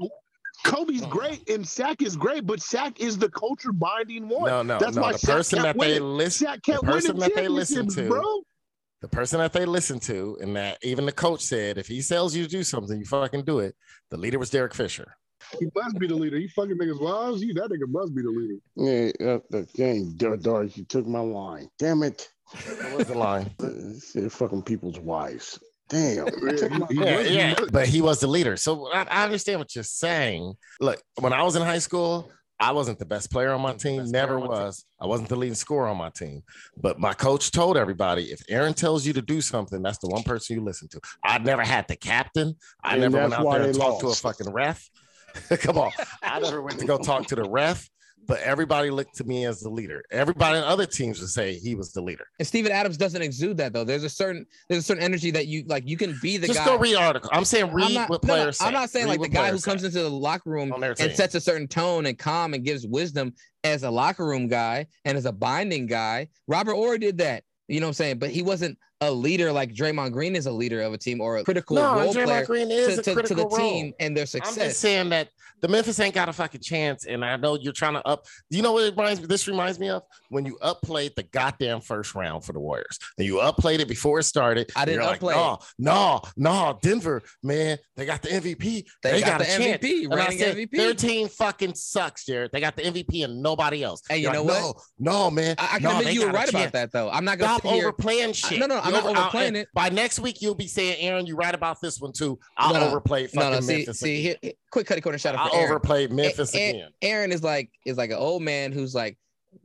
[0.65, 4.51] Kobe's great and Shaq is great, but Shaq is the culture binding one.
[4.51, 5.03] No, no, That's no.
[5.03, 7.35] why The Shaq person can't that they listen, Shaq the can't win person the that
[7.35, 8.41] they listen to, bro.
[9.01, 12.35] the person that they listen to, and that even the coach said, if he tells
[12.35, 13.75] you to do something, you fucking do it.
[14.11, 15.15] The leader was Derek Fisher.
[15.61, 16.39] He must be the leader.
[16.39, 17.41] You fucking niggas wild.
[17.41, 19.13] You that nigga must be the leader.
[19.21, 21.69] Yeah, uh, the game, Doris, you took my line.
[21.79, 22.29] Damn it.
[22.67, 23.51] What was the line?
[23.61, 25.59] Uh, fucking people's wives.
[25.89, 26.27] Damn.
[26.91, 27.55] yeah, yeah.
[27.73, 28.57] But he was the leader.
[28.57, 30.55] So I, I understand what you're saying.
[30.81, 32.31] Look, when I was in high school,
[32.61, 34.11] I wasn't the best player on my team.
[34.11, 34.85] Never was.
[35.01, 36.43] I wasn't the leading scorer on my team.
[36.77, 40.25] But my coach told everybody if Aaron tells you to do something, that's the one
[40.25, 41.01] person you listen to.
[41.25, 42.57] I never had the captain.
[42.83, 44.91] I And never went out there and they talked to a fucking ref.
[45.61, 45.93] Come on.
[46.23, 47.89] I never went to go talk to the ref.
[48.29, 50.05] But everybody looked to me as the leader.
[50.11, 52.27] Everybody in other teams would say he was the leader.
[52.39, 53.85] And Steven Adams doesn't exude that though.
[53.85, 55.89] There's a certain there's a certain energy that you like.
[55.89, 56.67] You can be the Just guy.
[56.67, 57.31] go read article.
[57.33, 59.35] I'm saying read I'm not, what no, no, players I'm not saying Read like the
[59.35, 59.87] guy who comes say.
[59.87, 63.33] into the locker room and sets a certain tone and calm and gives wisdom
[63.65, 66.29] as a locker room guy and as a binding guy.
[66.47, 67.45] Robert Horry did that.
[67.67, 68.19] You know what I'm saying?
[68.19, 71.37] But he wasn't a leader like Draymond Green is a leader of a team or
[71.39, 73.93] a critical No, role Draymond player Green is to, a to- to critical the team
[74.01, 74.57] and their success.
[74.59, 75.29] I'm just saying that
[75.61, 78.27] the Memphis ain't got a fucking chance, and I know you're trying to up.
[78.49, 79.27] Do you know what it reminds me?
[79.27, 83.27] This reminds me of when you upplayed the goddamn first round for the Warriors, and
[83.27, 84.71] you upplayed it before it started.
[84.77, 88.85] I didn't you're like, upplay No, no, no, Denver, man, they got the MVP.
[89.03, 90.71] They got a the chance." MVP, And I said, MVP.
[90.77, 92.53] Their team fucking sucks, Jared.
[92.53, 94.03] They got the MVP and nobody else.
[94.09, 94.77] Hey, you You're know like, what?
[95.01, 95.57] No, no, man.
[95.59, 97.11] I, I can no, admit you were got right about that though.
[97.11, 98.61] I'm not gonna Stop overplaying I- shit.
[98.61, 99.69] No, no, I'm not over- I'll- overplaying it.
[99.75, 102.39] By next week, you'll be saying, Aaron, you right about this one too.
[102.57, 102.87] I'll No, no.
[102.89, 104.01] overplay fucking No, no, see, Memphis.
[104.01, 104.23] see, again.
[104.23, 105.35] here, here- quick cutty corner shot.
[105.37, 105.71] I for Aaron.
[105.71, 106.91] overplayed Memphis A- A- again.
[107.03, 109.17] Aaron is like is like an old man who's like,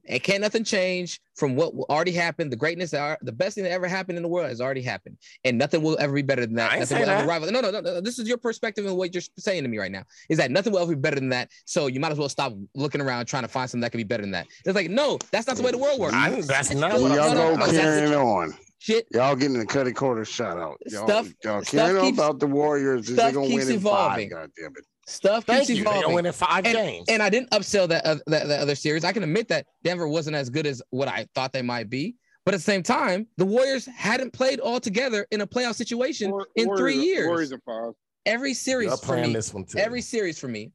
[0.05, 2.51] it can't nothing change from what already happened.
[2.51, 4.81] The greatness, that are, the best thing that ever happened in the world has already
[4.81, 6.71] happened, and nothing will ever be better than that.
[6.71, 7.51] I Nothing say will ever rival.
[7.51, 8.01] No, no, no, no.
[8.01, 10.03] This is your perspective and what you're saying to me right now.
[10.29, 11.49] Is that nothing will ever be better than that?
[11.65, 14.03] So you might as well stop looking around trying to find something that could be
[14.05, 14.47] better than that.
[14.65, 16.13] It's like, no, that's not the way the world works.
[16.13, 18.53] I- that's not No, what no, y'all no, go no, that's carrying the- on.
[18.83, 19.07] Shit.
[19.13, 20.77] Y'all getting the cutty corner shout out.
[20.87, 23.07] Y'all, Stuff- y'all stuff carrying keeps- about the Warriors.
[23.07, 24.29] They're stuff gonna keeps win in evolving.
[24.29, 24.39] five.
[24.41, 24.85] God damn it.
[25.07, 25.85] Stuff Thank keeps you.
[25.85, 27.05] They gonna win in five and, games.
[27.07, 29.05] And I didn't upsell that, uh, that that other series.
[29.05, 32.17] I can admit that Denver wasn't as good as what I thought they might be.
[32.43, 36.37] But at the same time, the Warriors hadn't played all together in a playoff situation
[36.57, 37.27] in three years.
[37.27, 37.93] Warriors in five.
[38.25, 39.77] Every series You're for me, this one too.
[39.77, 40.73] every series for me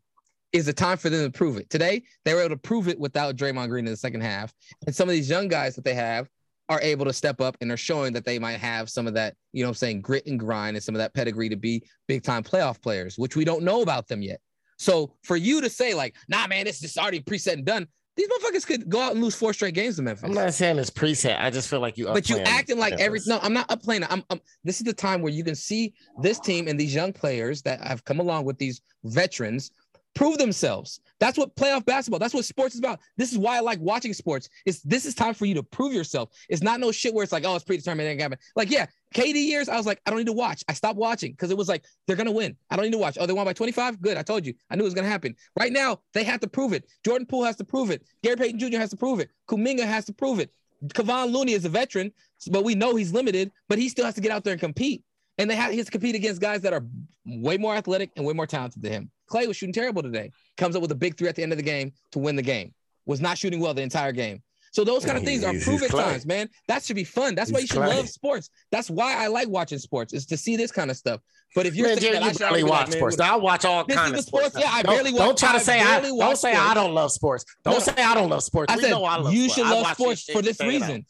[0.52, 1.68] is a time for them to prove it.
[1.68, 4.54] Today, they were able to prove it without Draymond Green in the second half.
[4.86, 6.26] And some of these young guys that they have
[6.68, 9.34] are able to step up and are showing that they might have some of that,
[9.52, 11.82] you know what I'm saying, grit and grind and some of that pedigree to be
[12.06, 14.40] big time playoff players, which we don't know about them yet.
[14.78, 18.28] So for you to say, like, nah, man, this is already preset and done, these
[18.28, 20.24] motherfuckers could go out and lose four straight games to Memphis.
[20.24, 21.40] I'm not saying it's preset.
[21.40, 22.06] I just feel like you.
[22.06, 24.04] But you acting like every no, I'm not upplaying.
[24.10, 27.12] I'm, I'm this is the time where you can see this team and these young
[27.12, 29.70] players that have come along with these veterans
[30.14, 31.00] prove themselves.
[31.20, 32.18] That's what playoff basketball.
[32.18, 33.00] That's what sports is about.
[33.16, 34.48] This is why I like watching sports.
[34.66, 36.30] It's this is time for you to prove yourself.
[36.48, 38.08] It's not no shit where it's like, oh, it's predetermined.
[38.08, 38.38] it happen.
[38.56, 40.62] Like, yeah, KD years, I was like, I don't need to watch.
[40.68, 42.56] I stopped watching because it was like they're gonna win.
[42.70, 43.16] I don't need to watch.
[43.20, 44.00] Oh, they won by 25.
[44.00, 44.16] Good.
[44.16, 44.54] I told you.
[44.70, 45.34] I knew it was gonna happen.
[45.58, 46.84] Right now, they have to prove it.
[47.04, 48.02] Jordan Poole has to prove it.
[48.22, 48.78] Gary Payton Jr.
[48.78, 49.30] has to prove it.
[49.48, 50.52] Kuminga has to prove it.
[50.86, 52.12] Kevon Looney is a veteran,
[52.50, 55.02] but we know he's limited, but he still has to get out there and compete.
[55.38, 56.84] And they have, he has to compete against guys that are
[57.24, 59.10] way more athletic and way more talented than him.
[59.28, 60.30] Clay was shooting terrible today.
[60.56, 62.42] Comes up with a big three at the end of the game to win the
[62.42, 62.74] game.
[63.06, 64.42] Was not shooting well the entire game.
[64.70, 66.02] So those kind of things are He's- prove he's it Clay.
[66.04, 66.48] times, man.
[66.68, 67.34] That should be fun.
[67.34, 67.96] That's why you should Clay.
[67.96, 68.50] love sports.
[68.70, 71.20] That's why I like watching sports is to see this kind of stuff.
[71.54, 73.16] But if you're Man, saying Jerry, that you should barely already watch like, sports.
[73.16, 74.56] what- I watch all This kind is of the sports.
[74.58, 75.20] Yeah, I Don't- barely watch.
[75.20, 77.46] Don't try to say I barely don't watch say I don't love sports.
[77.64, 77.80] Don't No.
[77.80, 78.70] say I don't love sports.
[78.70, 80.82] I we said know I love you should I love sports for this say it
[80.82, 80.88] out.
[80.88, 81.06] reason.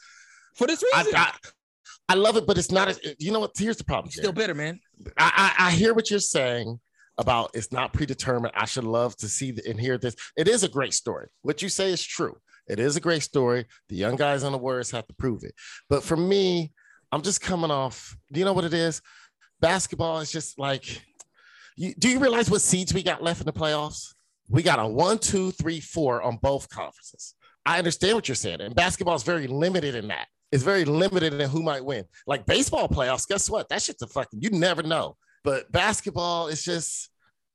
[0.55, 1.15] For this I, reason.
[1.17, 1.33] I,
[2.11, 2.87] I love it, but it's not.
[2.89, 3.51] As, you know what?
[3.59, 4.13] Here's the problem.
[4.13, 4.79] Still bitter, man.
[5.17, 6.79] I, I, I hear what you're saying
[7.19, 8.55] about it's not predetermined.
[8.57, 10.17] I should love to see and hear this.
[10.37, 11.27] It is a great story.
[11.43, 12.37] What you say is true.
[12.69, 13.67] It is a great story.
[13.89, 15.55] The young guys on the Warriors have to prove it.
[15.89, 16.73] But for me,
[17.11, 18.17] I'm just coming off.
[18.33, 19.03] Do you know what it is?
[19.61, 21.03] Basketball is just like.
[21.77, 24.13] You, do you realize what seeds we got left in the playoffs?
[24.49, 27.35] We got a one, two, three, four on both conferences.
[27.65, 30.27] I understand what you're saying, and basketball is very limited in that.
[30.51, 32.05] It's very limited in who might win.
[32.27, 33.69] Like baseball playoffs, guess what?
[33.69, 35.17] That shit's a fucking you never know.
[35.45, 37.11] But basketball is just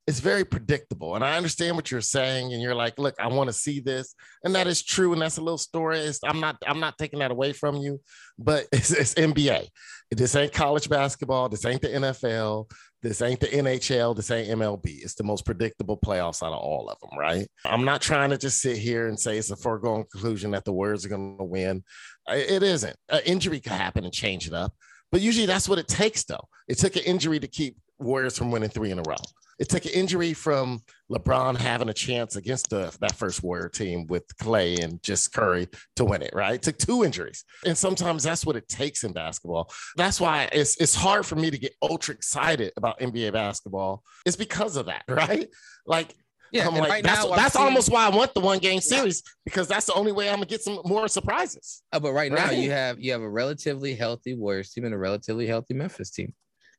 [0.06, 1.16] it's very predictable.
[1.16, 2.52] And I understand what you're saying.
[2.52, 4.16] And you're like, look, I want to see this.
[4.44, 5.14] And that is true.
[5.14, 6.00] And that's a little story.
[6.00, 8.02] It's, I'm not, I'm not taking that away from you,
[8.38, 9.68] but it's, it's NBA.
[10.12, 11.48] This ain't college basketball.
[11.48, 12.70] This ain't the NFL.
[13.02, 14.16] This ain't the NHL.
[14.16, 15.04] This ain't MLB.
[15.04, 17.48] It's the most predictable playoffs out of all of them, right?
[17.66, 20.74] I'm not trying to just sit here and say it's a foregone conclusion that the
[20.74, 21.84] Warriors are going to win.
[22.28, 22.96] It isn't.
[23.10, 24.74] An injury could happen and change it up.
[25.14, 26.50] But usually that's what it takes, though.
[26.68, 29.16] It took an injury to keep Warriors from winning three in a row.
[29.60, 34.08] It took an injury from LeBron having a chance against the, that first Warrior team
[34.08, 36.56] with Clay and just Curry to win it, right?
[36.56, 37.44] It took two injuries.
[37.64, 39.72] And sometimes that's what it takes in basketball.
[39.98, 44.02] That's why it's, it's hard for me to get ultra excited about NBA basketball.
[44.26, 45.48] It's because of that, right?
[45.86, 46.16] Like,
[46.54, 48.40] Yeah, I'm like, right that's, now what I'm that's seeing- almost why I want the
[48.40, 51.82] one game series because that's the only way I'm gonna get some more surprises.
[51.92, 54.98] Uh, but right now you have you have a relatively healthy Warriors team and a
[54.98, 56.34] relatively healthy Memphis team.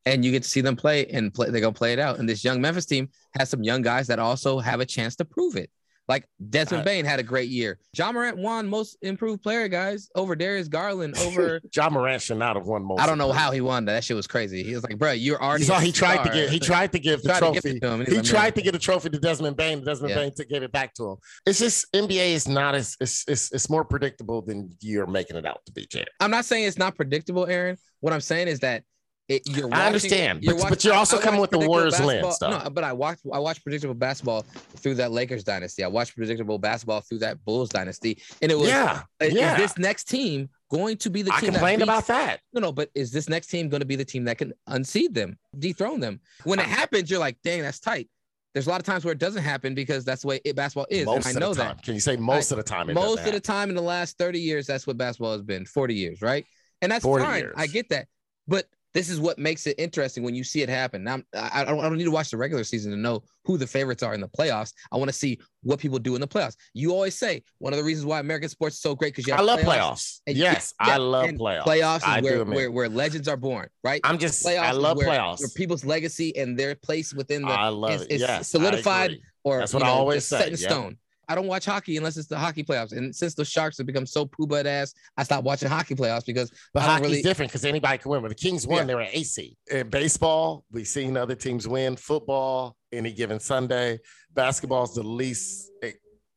[0.06, 1.50] and you get to see them play and play.
[1.50, 2.18] They're gonna play it out.
[2.18, 3.08] And this young Memphis team
[3.38, 5.70] has some young guys that also have a chance to prove it.
[6.06, 7.78] Like Desmond Uh, Bane had a great year.
[7.96, 12.56] Ja Morant won most improved player, guys, over Darius Garland, over Ja Morant should not
[12.56, 13.00] have won most.
[13.00, 13.94] I don't know how he won that.
[13.94, 14.62] That shit was crazy.
[14.62, 15.66] He was like, bro, you're already.
[15.66, 17.80] A he tried to get he tried to give the Tried to give trophy.
[17.80, 19.82] to him, he like, tried "Man." to get a trophy to Desmond Bane.
[19.82, 20.16] Desmond Yeah.
[20.16, 21.16] Bane to give it back to him.
[21.46, 25.46] It's just NBA is not as it's it's, it's more predictable than you're making it
[25.46, 26.08] out to be, Jared.
[26.20, 27.78] I'm not saying it's not predictable, Aaron.
[28.00, 28.82] What I'm saying is that
[29.28, 29.66] it, you're.
[29.66, 32.50] I Watching, understand, but- but you're also I coming watch with the Warriors lens, though.
[32.58, 34.42] No, but I watched I watched predictable basketball
[34.76, 35.82] through that Lakers dynasty.
[35.82, 39.52] I watched predictable basketball through that Bulls dynasty, and it was Yeah, is- yeah.
[39.54, 41.52] Is this next team going to be the I team?
[41.52, 42.40] complained that beats- about that.
[42.52, 45.14] No, no, but is this next team going to be the team that can unseed
[45.14, 46.20] them, dethrone them?
[46.44, 48.08] When it happens, you're like, dang, that's tight.
[48.52, 50.86] There's a lot of times where it doesn't happen because that's the way it, basketball
[50.88, 51.06] is.
[51.06, 51.76] Most and of I know the time.
[51.76, 51.82] that.
[51.84, 52.92] Can you say most of the time?
[52.94, 55.64] Most of the time in the last 30 years, that's what basketball has been.
[55.64, 56.44] 40 years, right?
[56.80, 57.40] And that's fine.
[57.40, 57.54] years.
[57.56, 58.06] I get that.
[58.46, 61.02] But this is what makes it interesting when you see it happen.
[61.02, 63.58] Now, I, I, don't, I don't need to watch the regular season to know who
[63.58, 64.72] the favorites are in the playoffs.
[64.92, 66.54] I want to see what people do in the playoffs.
[66.74, 69.34] You always say one of the reasons why American sports is so great because you
[69.34, 70.20] I have love playoffs.
[70.26, 71.64] and- Yes, I love playoffs.
[71.64, 74.00] Playoffs is where, where, where legends are born, right?
[74.04, 75.40] I'm just- playoffs I love where, playoffs.
[75.40, 78.10] Where people's legacy and their place within the I love is, it.
[78.12, 80.68] is Yes, solidified or That's what you I always say, set in yeah.
[80.68, 80.98] stone.
[81.28, 82.92] I don't watch hockey unless it's the hockey playoffs.
[82.92, 86.26] And since the Sharks have become so poo butt ass, I stopped watching hockey playoffs
[86.26, 88.22] because But I hockey's really different because anybody can win.
[88.22, 88.84] When the Kings won, Yeah.
[88.84, 89.56] they were an AC.
[89.70, 91.96] In baseball, we've seen other teams win.
[91.96, 93.98] Football, any given Sunday.
[94.32, 95.70] Basketball is the least.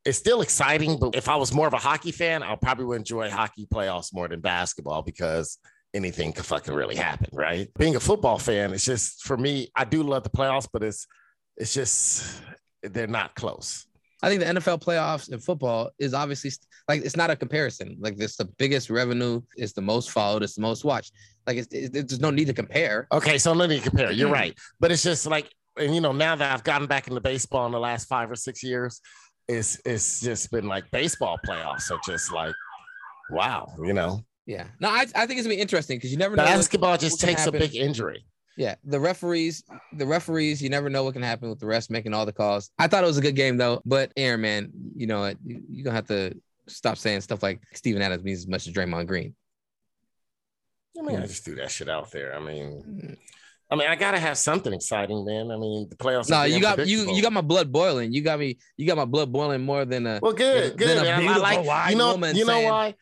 [0.04, 2.98] It's still exciting, but if I was more of a hockey fan, I probably would
[2.98, 5.58] enjoy hockey playoffs more than basketball because
[5.92, 7.68] anything could fucking really happen, right?
[7.78, 9.70] Being a football fan, it's just for me.
[9.74, 11.06] I do love the playoffs, but it's
[11.58, 12.40] it's just
[12.82, 13.86] they're not close.
[14.22, 16.50] I think the NFL playoffs in football is obviously
[16.88, 17.96] like it's not a comparison.
[18.00, 21.12] Like it's the biggest revenue, it's the most followed, it's the most watched.
[21.46, 23.06] Like it's, it, there's no need to compare.
[23.12, 24.08] Okay, so let me compare.
[24.08, 24.18] Mm-hmm.
[24.18, 27.20] You're right, but it's just like, and you know, now that I've gotten back into
[27.20, 29.00] baseball in the last five or six years,
[29.46, 32.54] it's it's just been like baseball playoffs are just like,
[33.30, 34.66] wow, you know, Yeah.
[34.80, 36.44] No, I, I think it's gonna be interesting because you never know.
[36.44, 38.24] basketball what just takes a big injury.
[38.58, 42.12] Yeah, the referees, the referees, you never know what can happen with the refs making
[42.12, 42.72] all the calls.
[42.76, 45.36] I thought it was a good game though, but Aaron, man, you know what?
[45.46, 46.34] You, you're gonna have to
[46.66, 49.36] stop saying stuff like Steven Adams means as much as Draymond Green.
[50.98, 52.34] I mean, I just threw that shit out there.
[52.34, 53.12] I mean, mm-hmm.
[53.70, 55.52] I mean, I gotta have something exciting, man.
[55.52, 56.28] I mean, the playoffs.
[56.28, 58.12] No, are you got you you got my blood boiling.
[58.12, 58.58] You got me.
[58.76, 60.88] You got my blood boiling more than a well, good, than, good.
[60.88, 61.14] than a man.
[61.14, 62.94] I beautiful like you know woman you know saying, why.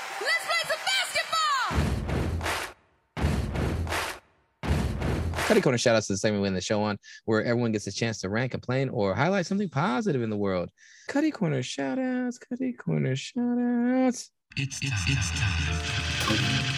[5.46, 7.86] Cuddy Corner shout outs to the segment we end the show on, where everyone gets
[7.86, 10.70] a chance to rant, complain, or highlight something positive in the world.
[11.06, 14.32] Cutty Corner shout outs, Cuddy Corner shout outs.
[14.56, 16.75] It's it's it's time.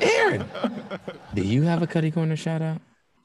[0.00, 0.44] Aaron,
[1.34, 2.80] do you have a Cuddy Corner shout out?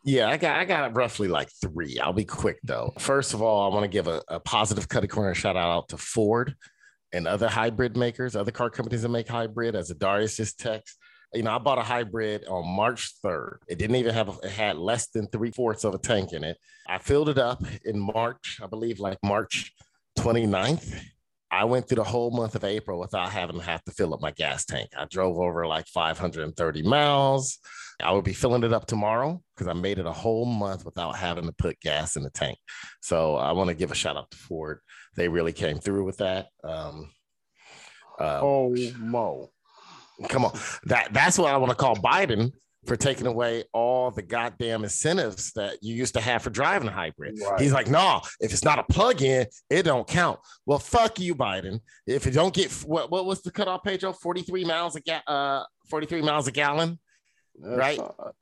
[0.05, 1.99] Yeah, I got I got roughly like three.
[1.99, 2.93] I'll be quick though.
[2.99, 5.97] First of all, I want to give a, a positive cutty corner shout out to
[5.97, 6.55] Ford
[7.11, 9.75] and other hybrid makers, other car companies that make hybrid.
[9.75, 10.97] As a Darius just text,
[11.33, 13.57] you know, I bought a hybrid on March 3rd.
[13.67, 16.43] It didn't even have a, it had less than three fourths of a tank in
[16.43, 16.57] it.
[16.87, 19.73] I filled it up in March, I believe like March
[20.17, 21.01] 29th.
[21.51, 24.21] I went through the whole month of April without having to have to fill up
[24.21, 24.89] my gas tank.
[24.97, 27.57] I drove over like 530 miles.
[28.01, 31.15] I will be filling it up tomorrow because I made it a whole month without
[31.15, 32.57] having to put gas in the tank.
[33.01, 34.79] So I want to give a shout out to Ford.
[35.15, 36.47] They really came through with that.
[36.63, 37.11] Um,
[38.19, 39.49] uh, oh, Mo.
[40.27, 40.57] Come on.
[40.85, 42.51] That that's what I want to call Biden
[42.89, 46.91] for taking away all the goddamn incentives that you used to have for driving a
[46.91, 47.39] hybrid.
[47.39, 47.61] Right.
[47.61, 50.39] He's like, no, if it's not a plug-in, it don't count.
[50.65, 51.81] Well, fuck you, Biden.
[52.07, 55.21] If you don't get what what was the cutoff page of 43 miles a ga-
[55.27, 56.99] uh 43 miles a gallon,
[57.61, 57.99] right?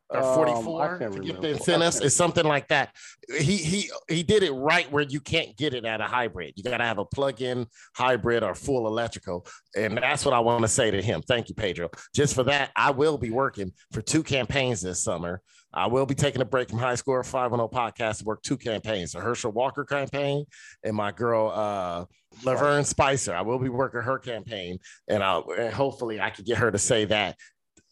[0.10, 1.96] Or um, 44 I can't to get the incentives.
[1.96, 2.96] can't It's something like that.
[3.40, 6.54] He he he did it right where you can't get it at a hybrid.
[6.56, 9.46] You got to have a plug-in hybrid or full electrical.
[9.76, 11.22] And that's what I want to say to him.
[11.22, 11.90] Thank you, Pedro.
[12.14, 15.42] Just for that, I will be working for two campaigns this summer.
[15.74, 19.12] I will be taking a break from High Score 510 podcast to work two campaigns,
[19.12, 20.46] the Herschel Walker campaign
[20.84, 22.06] and my girl uh
[22.44, 23.34] Lavern Spicer.
[23.34, 26.78] I will be working her campaign and I'll and hopefully I can get her to
[26.78, 27.38] say that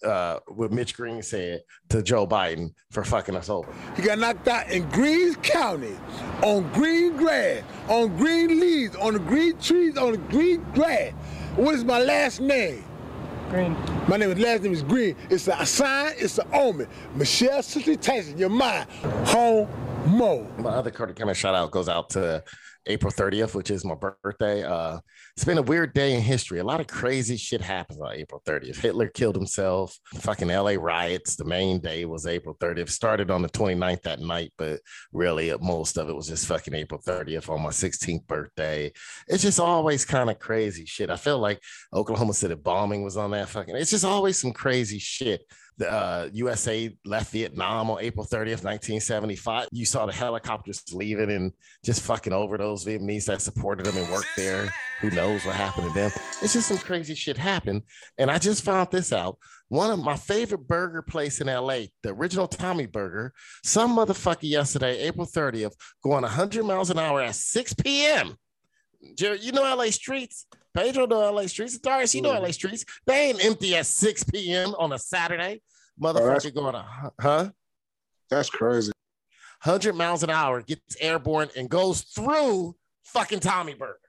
[0.06, 3.74] uh, what Mitch Green said to Joe Biden for fucking us over.
[3.96, 5.96] He got knocked out in Greens County
[6.44, 11.14] on green grass, on green leaves, on the green trees, on the green grass.
[11.56, 12.84] What is my last name?
[13.50, 13.76] Green.
[14.08, 15.16] My name is last name is Green.
[15.30, 16.88] It's a sign, it's an omen.
[17.16, 18.90] Michelle Cicely Tyson, your mind.
[19.26, 20.44] Homo.
[20.58, 22.44] My other Carter County shout out goes out to
[22.88, 24.64] April 30th, which is my birthday.
[24.64, 25.00] Uh,
[25.36, 26.60] it's been a weird day in history.
[26.60, 28.78] A lot of crazy shit happens on April 30th.
[28.78, 29.98] Hitler killed himself.
[30.16, 31.36] Fucking LA riots.
[31.36, 32.90] The main day was April 30th.
[32.90, 34.82] Started on the 29th that night, but
[35.12, 38.92] really uh, most of it was just fucking April 30th on my 16th birthday.
[39.28, 41.10] It's just always kind of crazy shit.
[41.10, 41.60] I feel like
[41.94, 43.76] Oklahoma City bombing was on that fucking.
[43.76, 45.42] It's just always some crazy shit
[45.78, 49.68] the uh, USA left Vietnam on April 30th, 1975.
[49.72, 51.52] You saw the helicopters leaving and
[51.84, 54.70] just fucking over those Vietnamese that supported them and worked there.
[55.02, 56.12] Who knows what happened to them?
[56.42, 57.84] It's just some crazy shit happened.
[58.18, 59.38] And I just found this out.
[59.68, 65.00] One of my favorite burger place in LA, the original Tommy Burger, some motherfucker yesterday,
[65.02, 65.74] April 30th,
[66.04, 68.38] going 100 miles an hour at 6 p.m.
[69.16, 70.48] Jerry, you know LA streets.
[70.74, 71.78] Pedro know LA streets.
[71.78, 72.84] Darius, you know LA streets.
[73.06, 74.76] They ain't empty at 6 p.m.
[74.78, 75.62] on a Saturday.
[76.02, 77.50] Motherfucker that's- going, a, huh?
[78.30, 78.92] That's crazy.
[79.64, 82.76] 100 miles an hour, gets airborne and goes through
[83.06, 84.00] fucking Tommy Burger.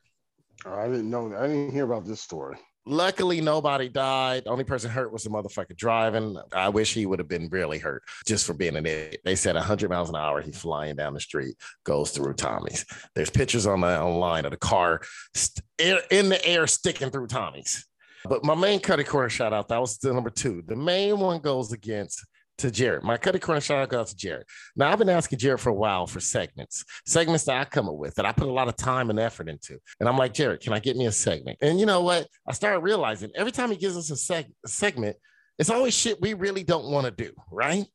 [0.64, 1.40] Oh, I didn't know that.
[1.42, 2.56] I didn't hear about this story.
[2.88, 4.44] Luckily, nobody died.
[4.44, 6.38] The only person hurt was the motherfucker driving.
[6.52, 9.20] I wish he would have been really hurt just for being an idiot.
[9.24, 12.86] They said 100 miles an hour, he's flying down the street, goes through Tommy's.
[13.16, 15.00] There's pictures on the online of the car
[15.34, 15.64] st-
[16.10, 17.84] in the air sticking through Tommy's.
[18.28, 20.62] But my main cutty corner shout out, that was the number two.
[20.66, 22.24] The main one goes against
[22.58, 23.02] to Jared.
[23.02, 24.46] My cutty corner shout out goes to Jared.
[24.74, 27.96] Now I've been asking Jared for a while for segments, segments that I come up
[27.96, 29.78] with that I put a lot of time and effort into.
[30.00, 31.58] And I'm like, Jared, can I get me a segment?
[31.60, 32.28] And you know what?
[32.46, 35.16] I started realizing every time he gives us a, seg- a segment,
[35.58, 37.86] it's always shit we really don't want to do, right?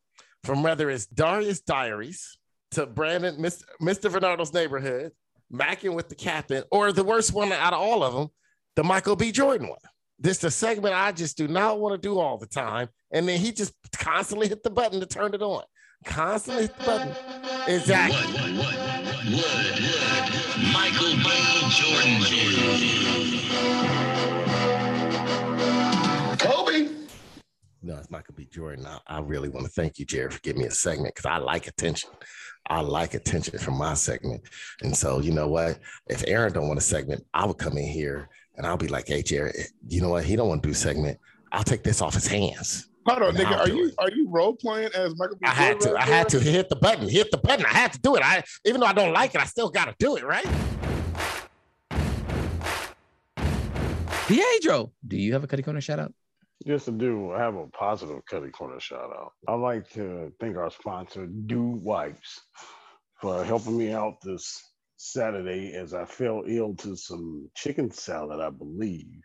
[0.44, 2.38] From whether it's Darius Diaries
[2.72, 3.64] to Brandon, Mr.
[3.82, 4.12] Mr.
[4.12, 5.12] Bernardo's neighborhood,
[5.52, 8.30] Mackin with the captain, or the worst one out of all of them,
[8.76, 9.32] the Michael B.
[9.32, 9.78] Jordan one.
[10.22, 12.90] This is the segment I just do not want to do all the time.
[13.12, 15.64] And then he just constantly hit the button to turn it on.
[16.06, 17.16] Constantly hit the button.
[17.68, 18.20] Exactly.
[20.72, 21.24] Michael B.
[21.72, 22.22] Jordan
[26.38, 26.90] Kobe.
[27.82, 28.46] No, it's Michael B.
[28.46, 28.86] Jordan.
[28.86, 31.38] I, I really want to thank you, Jared, for giving me a segment because I
[31.38, 32.12] like attention.
[32.70, 34.44] I like attention from my segment.
[34.84, 35.80] And so, you know what?
[36.06, 38.30] If Aaron don't want a segment, I would come in here
[38.62, 39.56] and I'll be like, hey, Jared,
[39.88, 40.24] you know what?
[40.24, 41.18] He don't want to do segment.
[41.52, 42.90] I'll take this off his hands.
[43.08, 43.46] Hold on, nigga.
[43.46, 45.48] I'll Are do you are you role playing as Michael B.
[45.48, 45.88] I had to.
[45.88, 47.10] Jordan I right had to hit the button.
[47.10, 47.66] Hit the button.
[47.66, 48.22] I had to do it.
[48.24, 50.46] I even though I don't like it, I still got to do it, right?
[54.28, 56.14] Pietro, do you have a Cutty Corner shout out?
[56.64, 57.32] Yes, I do.
[57.32, 59.32] I have a positive Cutty Corner shout out.
[59.48, 62.42] I'd like to thank our sponsor, Do Wipes,
[63.20, 68.52] for helping me out this Saturday as I fell ill to some chicken salad, I
[68.52, 69.24] believe.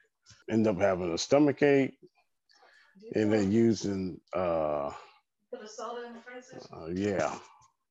[0.50, 1.98] End up having a stomach ache,
[3.14, 4.90] and then using, uh,
[5.52, 7.36] put a soda in the uh, yeah.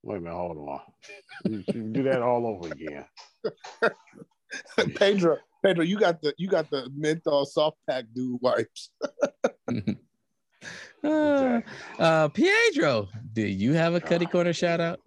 [0.01, 0.81] Wait a minute, hold on.
[1.45, 3.05] You, you do that all over again.
[4.95, 8.89] Pedro, Pedro, you got the you got the menthol soft pack dude wipes.
[11.03, 11.61] Uh,
[11.99, 14.99] uh, Pietro, do you have a Cuddy Corner shout out?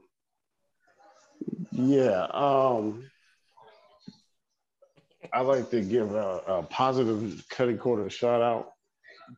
[1.72, 2.26] Yeah.
[2.32, 3.04] Um,
[5.32, 8.72] I like to give a, a positive cutting quarter shout out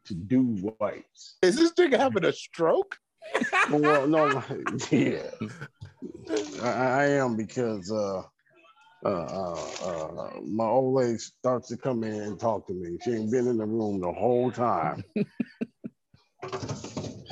[0.07, 1.37] to Do Wipes.
[1.43, 2.97] Is this nigga having a stroke?
[3.71, 4.43] well, no,
[4.91, 5.31] yeah,
[6.63, 8.23] I, I am because uh,
[9.05, 12.99] uh, uh, uh, my old lady starts to come in and talk to me.
[13.03, 15.05] She ain't been in the room the whole time.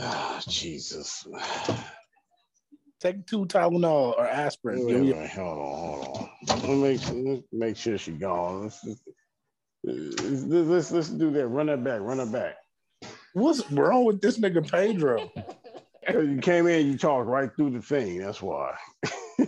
[0.01, 1.27] Ah, Jesus.
[3.01, 4.85] Take two Tylenol or aspirin.
[4.87, 6.29] Wait a Give me- minute, hold on, hold on.
[6.49, 8.63] Let me make, let's make sure she gone.
[8.65, 8.85] Let's,
[9.85, 11.47] let's, let's, let's do that.
[11.47, 12.01] Run that back.
[12.01, 12.57] Run that back.
[13.35, 15.31] What's wrong with this nigga Pedro?
[16.11, 18.21] You came in, you talked right through the thing.
[18.21, 18.75] That's why.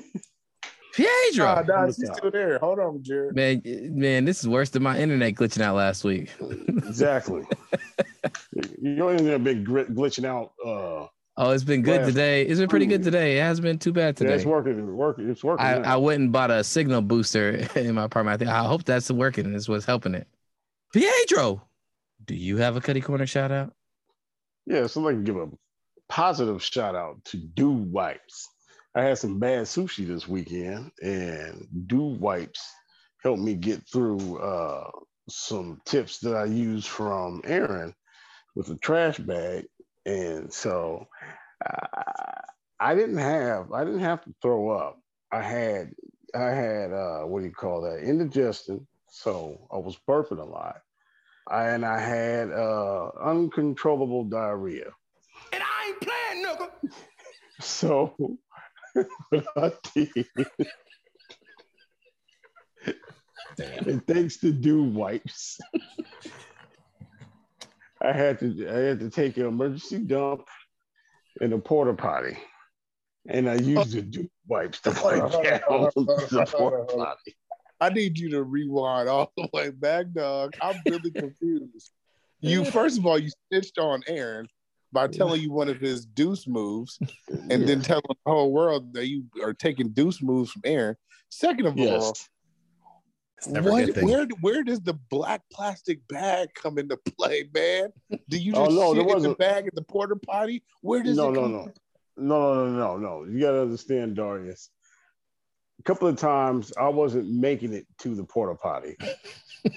[0.95, 1.47] Pietro.
[1.47, 2.59] Nah, nah, she's still there.
[2.59, 3.35] Hold on, Jared.
[3.35, 6.31] Man, man, this is worse than my internet glitching out last week.
[6.69, 7.45] Exactly.
[8.83, 10.53] Your internet been grit- glitching out.
[10.63, 11.07] Uh,
[11.41, 12.43] Oh, it's been good today.
[12.43, 13.39] It's been pretty good today.
[13.39, 14.35] It hasn't been too bad yeah, today.
[14.35, 14.79] it's working.
[14.79, 15.31] It's working.
[15.31, 15.65] It's working.
[15.65, 15.95] I, now.
[15.95, 18.35] I went and bought a signal booster in my apartment.
[18.35, 19.47] I think I hope that's working.
[19.47, 20.29] And is what's helping it.
[20.93, 21.67] Pietro,
[22.27, 23.73] do you have a Cuddy Corner shout out?
[24.67, 25.49] Yeah, so I can give a
[26.11, 28.47] positive shout out to Do Wipes.
[28.95, 32.63] I had some bad sushi this weekend, and Do Wipes
[33.23, 34.91] helped me get through uh,
[35.31, 37.95] some tips that I used from Aaron
[38.55, 39.65] with a trash bag,
[40.07, 41.07] and so
[41.65, 42.41] uh,
[42.79, 44.99] I didn't have I didn't have to throw up.
[45.33, 45.93] I had
[46.35, 50.77] I had uh, what do you call that indigestion, so I was burping a lot,
[51.51, 54.91] and I had uh, uncontrollable diarrhea.
[55.53, 56.71] And I ain't playing, nigga.
[57.63, 58.15] So
[58.95, 60.25] what I did,
[63.57, 63.85] Damn.
[63.89, 65.59] and thanks to do wipes,
[68.03, 70.49] I had to I had to take an emergency dump
[71.41, 72.37] in a porta potty,
[73.29, 77.37] and I used the dew wipes to wipe down the porta potty.
[77.81, 80.53] I need you to rewind all the way back, dog.
[80.61, 81.93] I'm really confused.
[82.41, 84.49] You first of all, you stitched on Aaron
[84.93, 86.99] by telling you one of his deuce moves,
[87.29, 90.97] and then telling the whole world that you are taking deuce moves from Aaron.
[91.29, 91.95] Second of all, Yes.
[92.09, 92.40] never a
[93.47, 97.91] what, where where does the black plastic bag come into play, man?
[98.29, 100.63] Do you Oh, just no, there shit in the bag at the porter potty?
[100.83, 101.73] Where does no, it no, no, no,
[102.17, 103.25] no, no, no, no.
[103.25, 104.71] You gotta understand, Darius.
[105.79, 108.97] A couple of times I wasn't making it to the porter potty.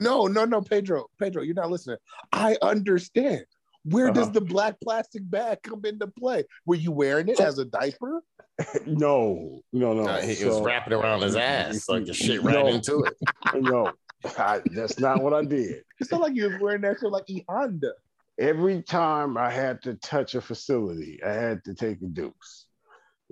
[0.00, 1.98] No, no, no, Pedro, Pedro, you're not listening.
[2.32, 3.44] I understand.
[3.84, 4.32] Where does Uh-huh.
[4.32, 6.44] the black plastic bag come into play?
[6.66, 8.22] Were you wearing it as a diaper?
[8.86, 10.02] No, no, no.
[10.06, 12.66] Uh, he he was wrapping around his ass like the shit right No.
[12.66, 13.16] into it.
[13.54, 13.90] No,
[14.36, 15.82] I, that's not what I did.
[15.98, 17.92] It's not like you was wearing that shit like E Honda.
[18.38, 22.66] Every time I had to touch a facility, I had to take a deuce.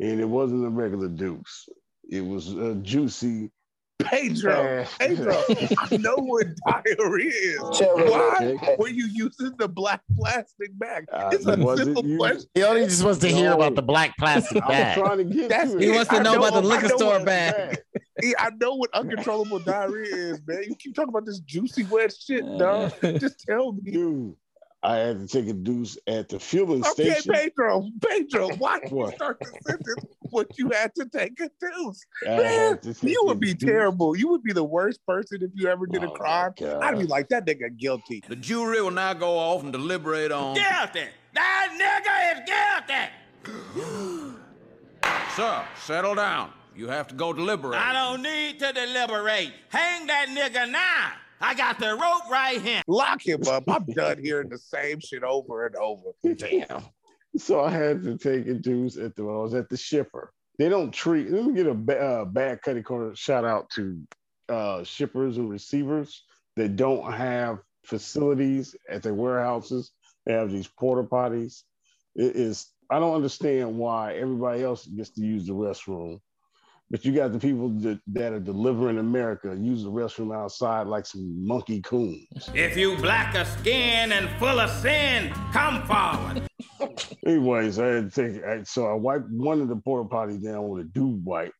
[0.01, 1.69] And it wasn't a regular deuce.
[2.09, 3.51] It was a juicy.
[3.99, 5.43] Pedro, Pedro,
[5.91, 7.59] I know what diarrhea is.
[7.61, 11.07] Why were you using the black plastic bag?
[11.13, 12.49] I It's a simple using- question.
[12.55, 14.99] He only just wants to hear about the black plastic bag.
[14.99, 15.95] trying to get That's to He it.
[15.95, 17.79] wants to I know about the liquor store what- bag.
[18.39, 20.65] I know what uncontrollable diarrhea is, man.
[20.69, 22.93] You keep talking about this juicy wet shit, uh, dog.
[23.21, 23.93] Just tell me.
[23.93, 24.35] Dude,
[24.83, 27.33] I had to take a deuce at the fueling Okay, station.
[27.33, 29.15] Pedro, Pedro, why did you What?
[29.17, 32.05] start the sentence what you had to take a deuce?
[32.25, 33.69] Man, had to take you would be deuce.
[33.69, 34.17] terrible.
[34.17, 36.53] You would be the worst person if you ever did a Oh, my crime.
[36.61, 36.83] God.
[36.83, 38.23] I'd be like, that nigga guilty.
[38.29, 40.55] The jury will now go off and deliberate on.
[40.55, 41.09] Guilty.
[41.35, 44.35] That nigga is guilty.
[45.35, 46.53] Sir, settle down.
[46.77, 47.77] You have to go deliberate.
[47.77, 49.53] I don't need to deliberate.
[49.71, 51.13] Hang that nigga now.
[51.41, 52.83] I got the rope right here.
[52.87, 53.65] Lock him up.
[53.69, 56.11] I'm done hearing the same shit over and over.
[56.37, 56.83] Damn.
[57.37, 59.23] So I had to take a deuce at the.
[59.23, 60.33] I was at the shipper.
[60.59, 61.31] They don't treat.
[61.31, 64.01] Let me get a ba- uh, bad cutty corner shout out to
[64.49, 66.25] uh, shippers and receivers
[66.57, 69.93] that don't have facilities at their warehouses.
[70.27, 71.63] They have these porta potties.
[72.17, 72.67] It is.
[72.91, 76.21] I don't understand why everybody else gets to use the restroom,
[76.91, 81.05] but you got the people that, that are delivering America use the restroom outside like
[81.05, 82.27] some monkey coons.
[82.55, 86.49] If you black of skin and full of sin, come forward.
[87.27, 90.89] Anyways, I take I, so I wiped one of the porta potties down with a
[90.89, 91.53] dew wipe.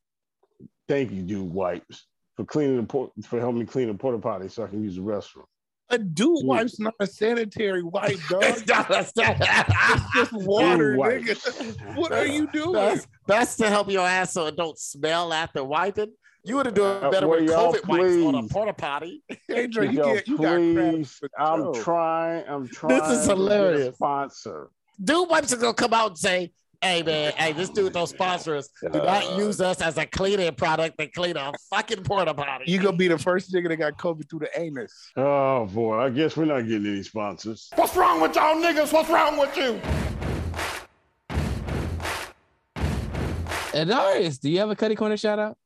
[0.87, 4.49] Thank you, dew wipes, for cleaning the port for helping me clean the porta potty
[4.49, 5.45] so I can use the restroom.
[5.91, 8.43] A dew wipe's not a sanitary wipe, dog.
[8.43, 11.95] It's not a stand- It's just water, Dew nigga.
[11.95, 12.73] What are you doing?
[12.73, 16.11] That's, that's to help your ass so it don't smell after wiping.
[16.43, 19.23] You would have done Uh, better well, with y'all COVID wipes on a porta potty.
[19.49, 22.43] Pedro, you, Yo, get, you got crap please, I'm trying.
[22.47, 22.99] I'm trying.
[22.99, 23.95] This is to a hilarious.
[23.95, 24.69] sponsor.
[25.03, 26.51] Dude wipes are gonna come out and say,
[26.81, 28.69] "Hey man, hey, this dude don't sponsor us.
[28.81, 32.71] Do not Uh, use us as a cleaning product to clean a fucking porta potty."
[32.71, 35.11] You gonna be the first nigga that got COVID through the anus.
[35.17, 37.69] Oh boy, I guess we're not getting any sponsors.
[37.75, 38.93] What's wrong with y'all niggas?
[38.93, 39.81] What's wrong with you?
[43.73, 45.57] And Darius, do you have a Cutty Corner shout out?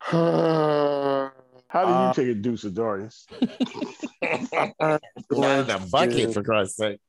[0.00, 3.26] How do you Uh, take a deuce of Darius?
[3.42, 3.50] Not
[4.22, 7.00] in the bucket for Christ's sake.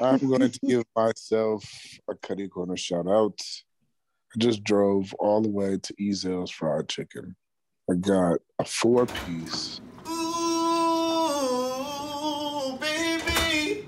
[0.00, 1.64] I'm going to give myself
[2.08, 3.38] a Cuddy Corner shout out.
[4.34, 7.36] I just drove all the way to Ezell's Fried Chicken.
[7.90, 9.80] I got a four piece,
[11.44, 13.86] Ooh, baby,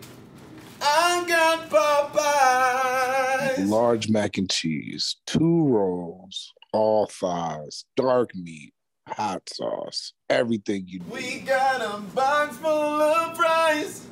[0.83, 3.69] I got Popeyes.
[3.69, 8.73] large mac and cheese, two rolls, all thighs, dark meat,
[9.09, 11.11] hot sauce, everything you need.
[11.11, 14.07] We got a box full of fries.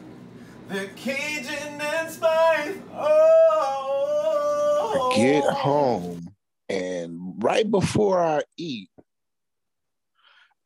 [0.68, 2.76] The Cajun and spice.
[2.96, 3.52] Oh,
[5.12, 6.28] I get home,
[6.70, 8.88] and right before I eat,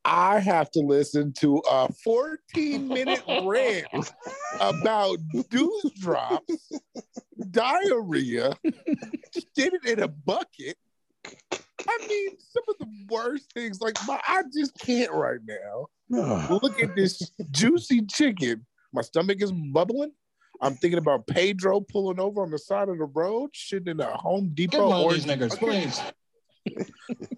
[0.05, 4.13] I have to listen to a 14 minute rant
[4.61, 5.19] about
[5.51, 6.71] deuce drops,
[7.51, 8.57] diarrhea,
[9.35, 10.77] just did it in a bucket.
[11.53, 15.89] I mean, some of the worst things, like my, I just can't right now.
[16.63, 20.13] Look at this juicy chicken My stomach is bubbling.
[20.61, 24.17] I'm thinking about Pedro pulling over on the side of the road, shitting in a
[24.17, 24.79] Home Depot.
[24.79, 26.01] Get one or- these niggas, please.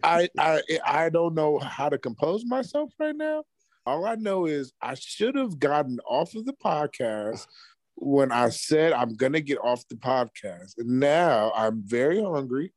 [0.02, 3.44] I, I I don't know how to compose myself right now.
[3.86, 7.46] All I know is I should have gotten off of the podcast
[7.94, 10.78] when I said I'm gonna get off the podcast.
[10.78, 12.72] And now I'm very hungry.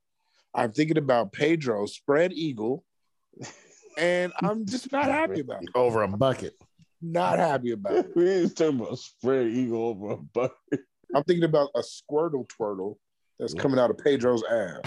[0.54, 2.84] I'm thinking about Pedro spread eagle,
[3.98, 5.70] and I'm just not happy about it.
[5.74, 6.54] Over a bucket.
[7.06, 8.12] Not happy about it.
[8.16, 10.80] We ain't talking about spread eagle over a bucket.
[11.14, 12.96] I'm thinking about a squirtle twirtle
[13.38, 14.80] that's coming out of Pedro's ass.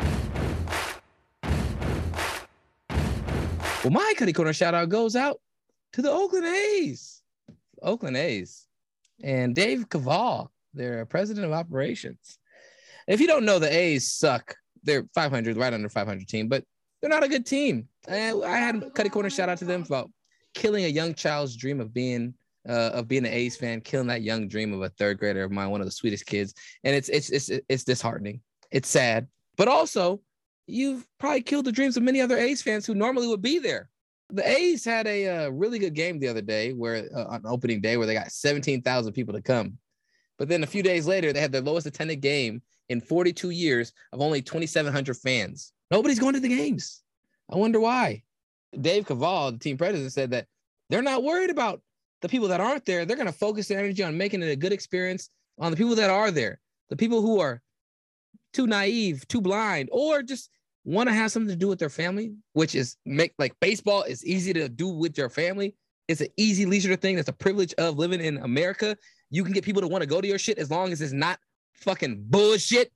[3.84, 5.38] Well, my Cuddy Corner shout out goes out
[5.92, 7.20] to the Oakland A's.
[7.82, 8.66] Oakland A's.
[9.22, 12.38] And Dave Kaval, their president of operations.
[13.06, 14.56] If you don't know, the A's suck.
[14.82, 16.64] They're 500, right under 500 team, but
[17.00, 17.88] they're not a good team.
[18.08, 20.10] And I had Cuddy Corner shout out to them about
[20.56, 22.34] killing a young child's dream of being
[22.68, 25.52] uh, of being an A's fan, killing that young dream of a third grader of
[25.52, 26.54] mine, one of the sweetest kids.
[26.82, 28.40] And it's it's it's it's disheartening.
[28.72, 30.20] It's sad, but also
[30.66, 33.88] you've probably killed the dreams of many other A's fans who normally would be there.
[34.30, 37.80] The A's had a uh, really good game the other day, where uh, on opening
[37.80, 39.78] day, where they got 17,000 people to come.
[40.36, 43.92] But then a few days later, they had their lowest attended game in 42 years
[44.12, 45.72] of only 2,700 fans.
[45.92, 47.02] Nobody's going to the games.
[47.48, 48.24] I wonder why.
[48.80, 50.46] Dave Kaval, the team president, said that
[50.88, 51.80] they're not worried about
[52.22, 53.04] the people that aren't there.
[53.04, 55.94] They're going to focus their energy on making it a good experience on the people
[55.96, 57.62] that are there, the people who are
[58.52, 60.50] too naive, too blind, or just
[60.84, 64.24] want to have something to do with their family, which is make like baseball is
[64.24, 65.74] easy to do with your family.
[66.08, 67.16] It's an easy leisure thing.
[67.16, 68.96] That's a privilege of living in America.
[69.30, 71.12] You can get people to want to go to your shit as long as it's
[71.12, 71.40] not
[71.74, 72.92] fucking bullshit.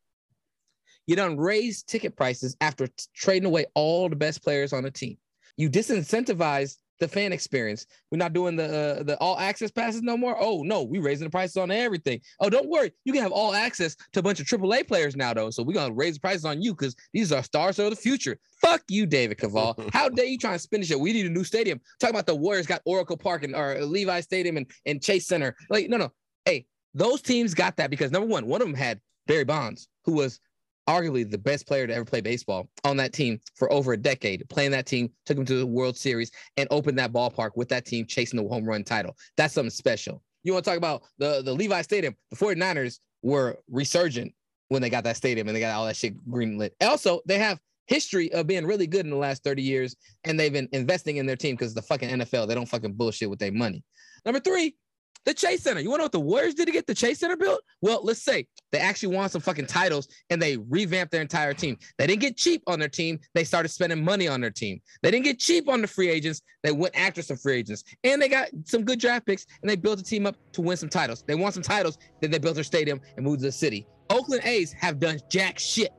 [1.06, 4.90] You done raise ticket prices after t- trading away all the best players on the
[4.92, 5.18] team.
[5.60, 7.84] You disincentivize the fan experience.
[8.10, 10.34] We're not doing the uh, the all access passes no more.
[10.40, 12.22] Oh no, we raising the prices on everything.
[12.40, 15.34] Oh, don't worry, you can have all access to a bunch of AAA players now
[15.34, 15.50] though.
[15.50, 18.38] So we're gonna raise the prices on you because these are stars of the future.
[18.62, 19.90] Fuck you, David Kaval.
[19.92, 20.98] How dare you try and spin this shit?
[20.98, 21.78] We need a new stadium.
[21.98, 25.56] Talk about the Warriors got Oracle Park and or Levi Stadium and, and Chase Center.
[25.68, 26.10] Like no no,
[26.46, 30.12] hey, those teams got that because number one, one of them had Barry Bonds, who
[30.12, 30.40] was
[30.90, 34.46] arguably the best player to ever play baseball on that team for over a decade.
[34.48, 37.86] Playing that team took him to the World Series and opened that ballpark with that
[37.86, 39.16] team chasing the home run title.
[39.36, 40.22] That's something special.
[40.42, 42.16] You want to talk about the, the Levi Stadium?
[42.30, 44.34] The 49ers were resurgent
[44.68, 46.70] when they got that stadium and they got all that shit greenlit.
[46.80, 50.52] Also, they have history of being really good in the last 30 years and they've
[50.52, 53.52] been investing in their team because the fucking NFL, they don't fucking bullshit with their
[53.52, 53.84] money.
[54.24, 54.76] Number three,
[55.24, 55.80] the Chase Center.
[55.80, 57.60] You want to know what the Warriors did to get the Chase Center built?
[57.82, 61.76] Well, let's say they actually won some fucking titles and they revamped their entire team.
[61.98, 63.20] They didn't get cheap on their team.
[63.34, 64.80] They started spending money on their team.
[65.02, 66.42] They didn't get cheap on the free agents.
[66.62, 69.76] They went after some free agents and they got some good draft picks and they
[69.76, 71.24] built a team up to win some titles.
[71.26, 71.98] They won some titles.
[72.20, 73.86] Then they built their stadium and moved to the city.
[74.08, 75.92] Oakland A's have done jack shit.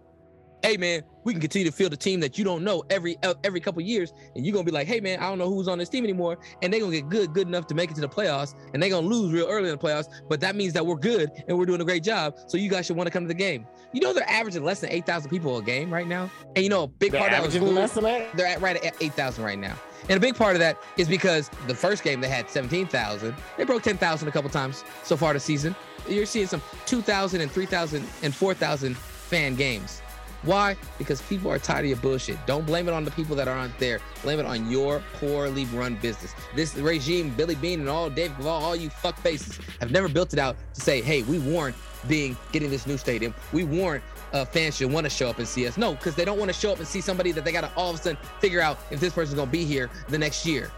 [0.64, 3.34] Hey man, we can continue to field a team that you don't know every uh,
[3.44, 5.78] every couple years, and you're gonna be like, hey man, I don't know who's on
[5.78, 8.10] this team anymore, and they're gonna get good, good enough to make it to the
[8.10, 10.96] playoffs, and they're gonna lose real early in the playoffs, but that means that we're
[10.96, 12.36] good and we're doing a great job.
[12.48, 13.66] So you guys should want to come to the game.
[13.94, 16.70] You know they're averaging less than eight thousand people a game right now, and you
[16.70, 18.36] know a big They're part of that was less than that?
[18.36, 19.76] They're at right at eight thousand right now,
[20.10, 23.36] and a big part of that is because the first game they had seventeen thousand.
[23.58, 25.76] They broke ten thousand a couple times so far this season.
[26.08, 30.02] You're seeing some 2,000 and 3,000 and 4,000 fan games.
[30.44, 30.76] Why?
[30.98, 32.38] Because people are tired of your bullshit.
[32.48, 34.00] Don't blame it on the people that aren't there.
[34.24, 36.34] Blame it on your poorly run business.
[36.56, 40.34] This regime, Billy Beane and all Dave Kaval, all you fuck faces have never built
[40.34, 41.76] it out to say, hey, we warrant
[42.08, 43.34] being getting this new stadium.
[43.54, 45.78] We warrant uh, fans should want to show up and see us.
[45.78, 47.72] No, because they don't want to show up and see somebody that they got to
[47.76, 50.72] all of a sudden figure out if this person's gonna be here the next year.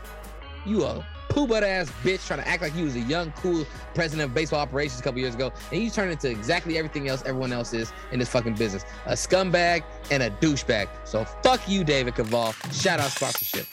[0.65, 3.65] You a poo butt ass bitch trying to act like he was a young, cool
[3.95, 7.23] president of baseball operations a couple years ago, and you turn into exactly everything else
[7.25, 8.85] everyone else is in this fucking business.
[9.07, 10.87] A scumbag and a douchebag.
[11.05, 12.53] So fuck you, David Kaval.
[12.79, 13.65] Shout out sponsorship.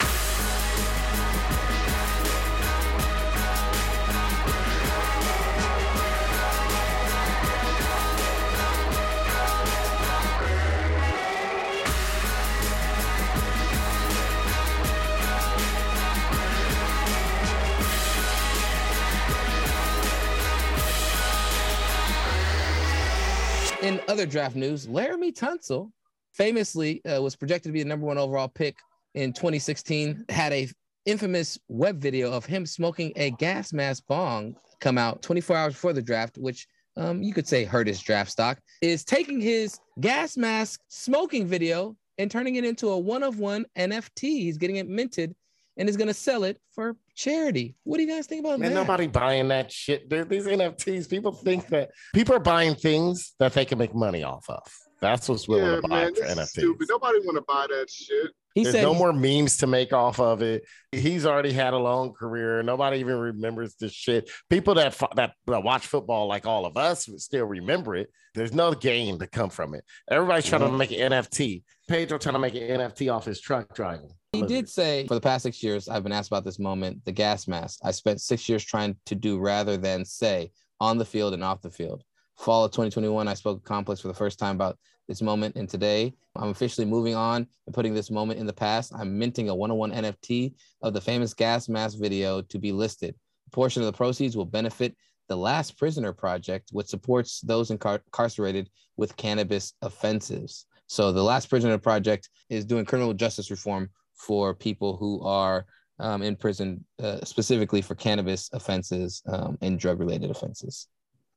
[24.11, 25.89] Other draft news, Laremy Tunsil
[26.33, 28.75] famously uh, was projected to be the number one overall pick
[29.13, 30.25] in 2016.
[30.27, 30.67] Had a
[31.05, 35.93] infamous web video of him smoking a gas mask bong come out 24 hours before
[35.93, 38.59] the draft, which um, you could say hurt his draft stock.
[38.81, 43.65] Is taking his gas mask smoking video and turning it into a one of one
[43.77, 44.23] NFT.
[44.23, 45.33] He's getting it minted
[45.77, 47.75] and is going to sell it for charity.
[47.83, 48.75] What do you guys think about Man, that?
[48.81, 50.09] nobody buying that shit.
[50.09, 54.23] Dude, these NFTs, people think that people are buying things that they can make money
[54.23, 54.61] off of.
[54.99, 56.47] That's what's willing Yeah, to buy man, for this is NFTs.
[56.49, 56.87] stupid.
[56.89, 58.31] Nobody want to buy that shit.
[58.55, 60.63] There's no more memes to make off of it.
[60.91, 62.61] He's already had a long career.
[62.63, 64.29] Nobody even remembers this shit.
[64.49, 68.09] People that that, that watch football like all of us would still remember it.
[68.33, 69.83] There's no gain to come from it.
[70.09, 71.63] Everybody's trying to make an NFT.
[71.87, 74.11] Pedro trying to make an NFT off his truck driving.
[74.33, 77.11] He did say for the past six years, I've been asked about this moment, the
[77.11, 77.79] gas mask.
[77.83, 81.61] I spent six years trying to do rather than say on the field and off
[81.61, 82.03] the field.
[82.41, 85.55] Fall of 2021, I spoke at Complex for the first time about this moment.
[85.55, 88.91] And today, I'm officially moving on and putting this moment in the past.
[88.95, 93.13] I'm minting a 101 NFT of the famous gas mask video to be listed.
[93.45, 94.95] A portion of the proceeds will benefit
[95.29, 100.65] the Last Prisoner Project, which supports those incar- incarcerated with cannabis offenses.
[100.87, 105.67] So, the Last Prisoner Project is doing criminal justice reform for people who are
[105.99, 110.87] um, in prison, uh, specifically for cannabis offenses um, and drug related offenses.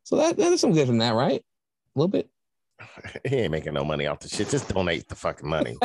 [0.05, 1.41] So, that, that is some good from that, right?
[1.41, 2.29] A little bit.
[3.27, 4.51] He ain't making no money off the shit.
[4.51, 5.77] Just donate the fucking money.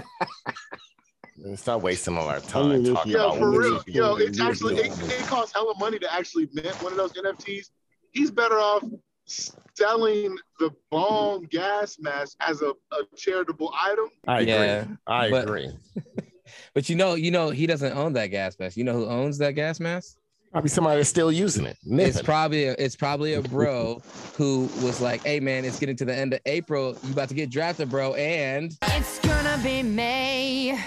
[1.56, 3.82] Stop wasting all our time talking Yo, about for real.
[3.88, 7.70] Yo, it's actually it, it costs hella money to actually mint one of those NFTs.
[8.12, 8.84] He's better off
[9.26, 14.10] selling the bomb gas mask as a, a charitable item.
[14.28, 14.54] I agree.
[14.54, 15.72] Yeah, I but- agree.
[16.74, 18.76] But you know, you know, he doesn't own that gas mask.
[18.76, 20.18] You know who owns that gas mask?
[20.52, 21.78] Probably somebody that's still using it.
[21.86, 24.02] It's probably a, it's probably a bro
[24.36, 26.98] who was like, "Hey man, it's getting to the end of April.
[27.04, 30.84] You about to get drafted, bro." And It's gonna be May.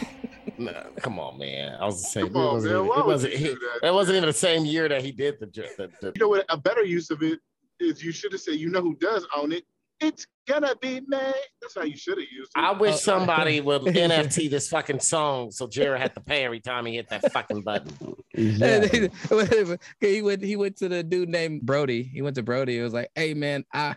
[0.58, 1.76] No, come on, man.
[1.80, 4.26] I was saying it Come on, wasn't, even, it wasn't, he, that, that wasn't even
[4.28, 6.44] the same year that he did the, ju- the, the You know what?
[6.50, 7.40] A better use of it
[7.80, 9.64] is you should have said, you know who does own it?
[10.00, 11.32] It's gonna be May.
[11.60, 12.60] That's how you should have used it.
[12.60, 16.60] I Uh, wish somebody would NFT this fucking song so Jared had to pay every
[16.60, 17.92] time he hit that fucking button.
[20.00, 22.02] he went he went to the dude named Brody.
[22.02, 22.78] He went to Brody.
[22.78, 23.94] It was like, "Hey man, I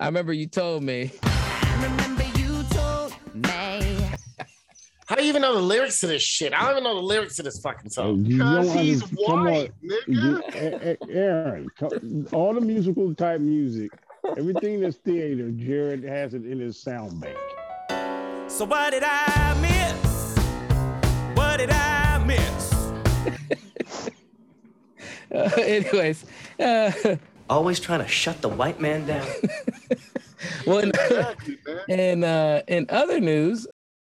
[0.00, 1.12] I remember you told me."
[1.80, 4.08] Remember you told me.
[5.06, 6.52] How do you even know the lyrics to this shit?
[6.52, 8.06] I don't even know the lyrics to this fucking song.
[8.06, 10.40] Oh, you don't Because he's come on, white, nigga.
[10.40, 11.68] A- A- eh, eh, Aaron,
[12.32, 13.90] all the musical type music,
[14.36, 17.36] everything that's theater, Jared has it in his sound bank.
[18.50, 20.36] So what did I miss?
[21.36, 24.10] What did I miss?
[25.34, 26.24] Uh, anyways,
[26.60, 26.92] uh,
[27.50, 29.26] Always trying to shut the white man down.
[30.66, 31.58] well, in, Exactly,
[31.88, 33.66] in, uh, in other news,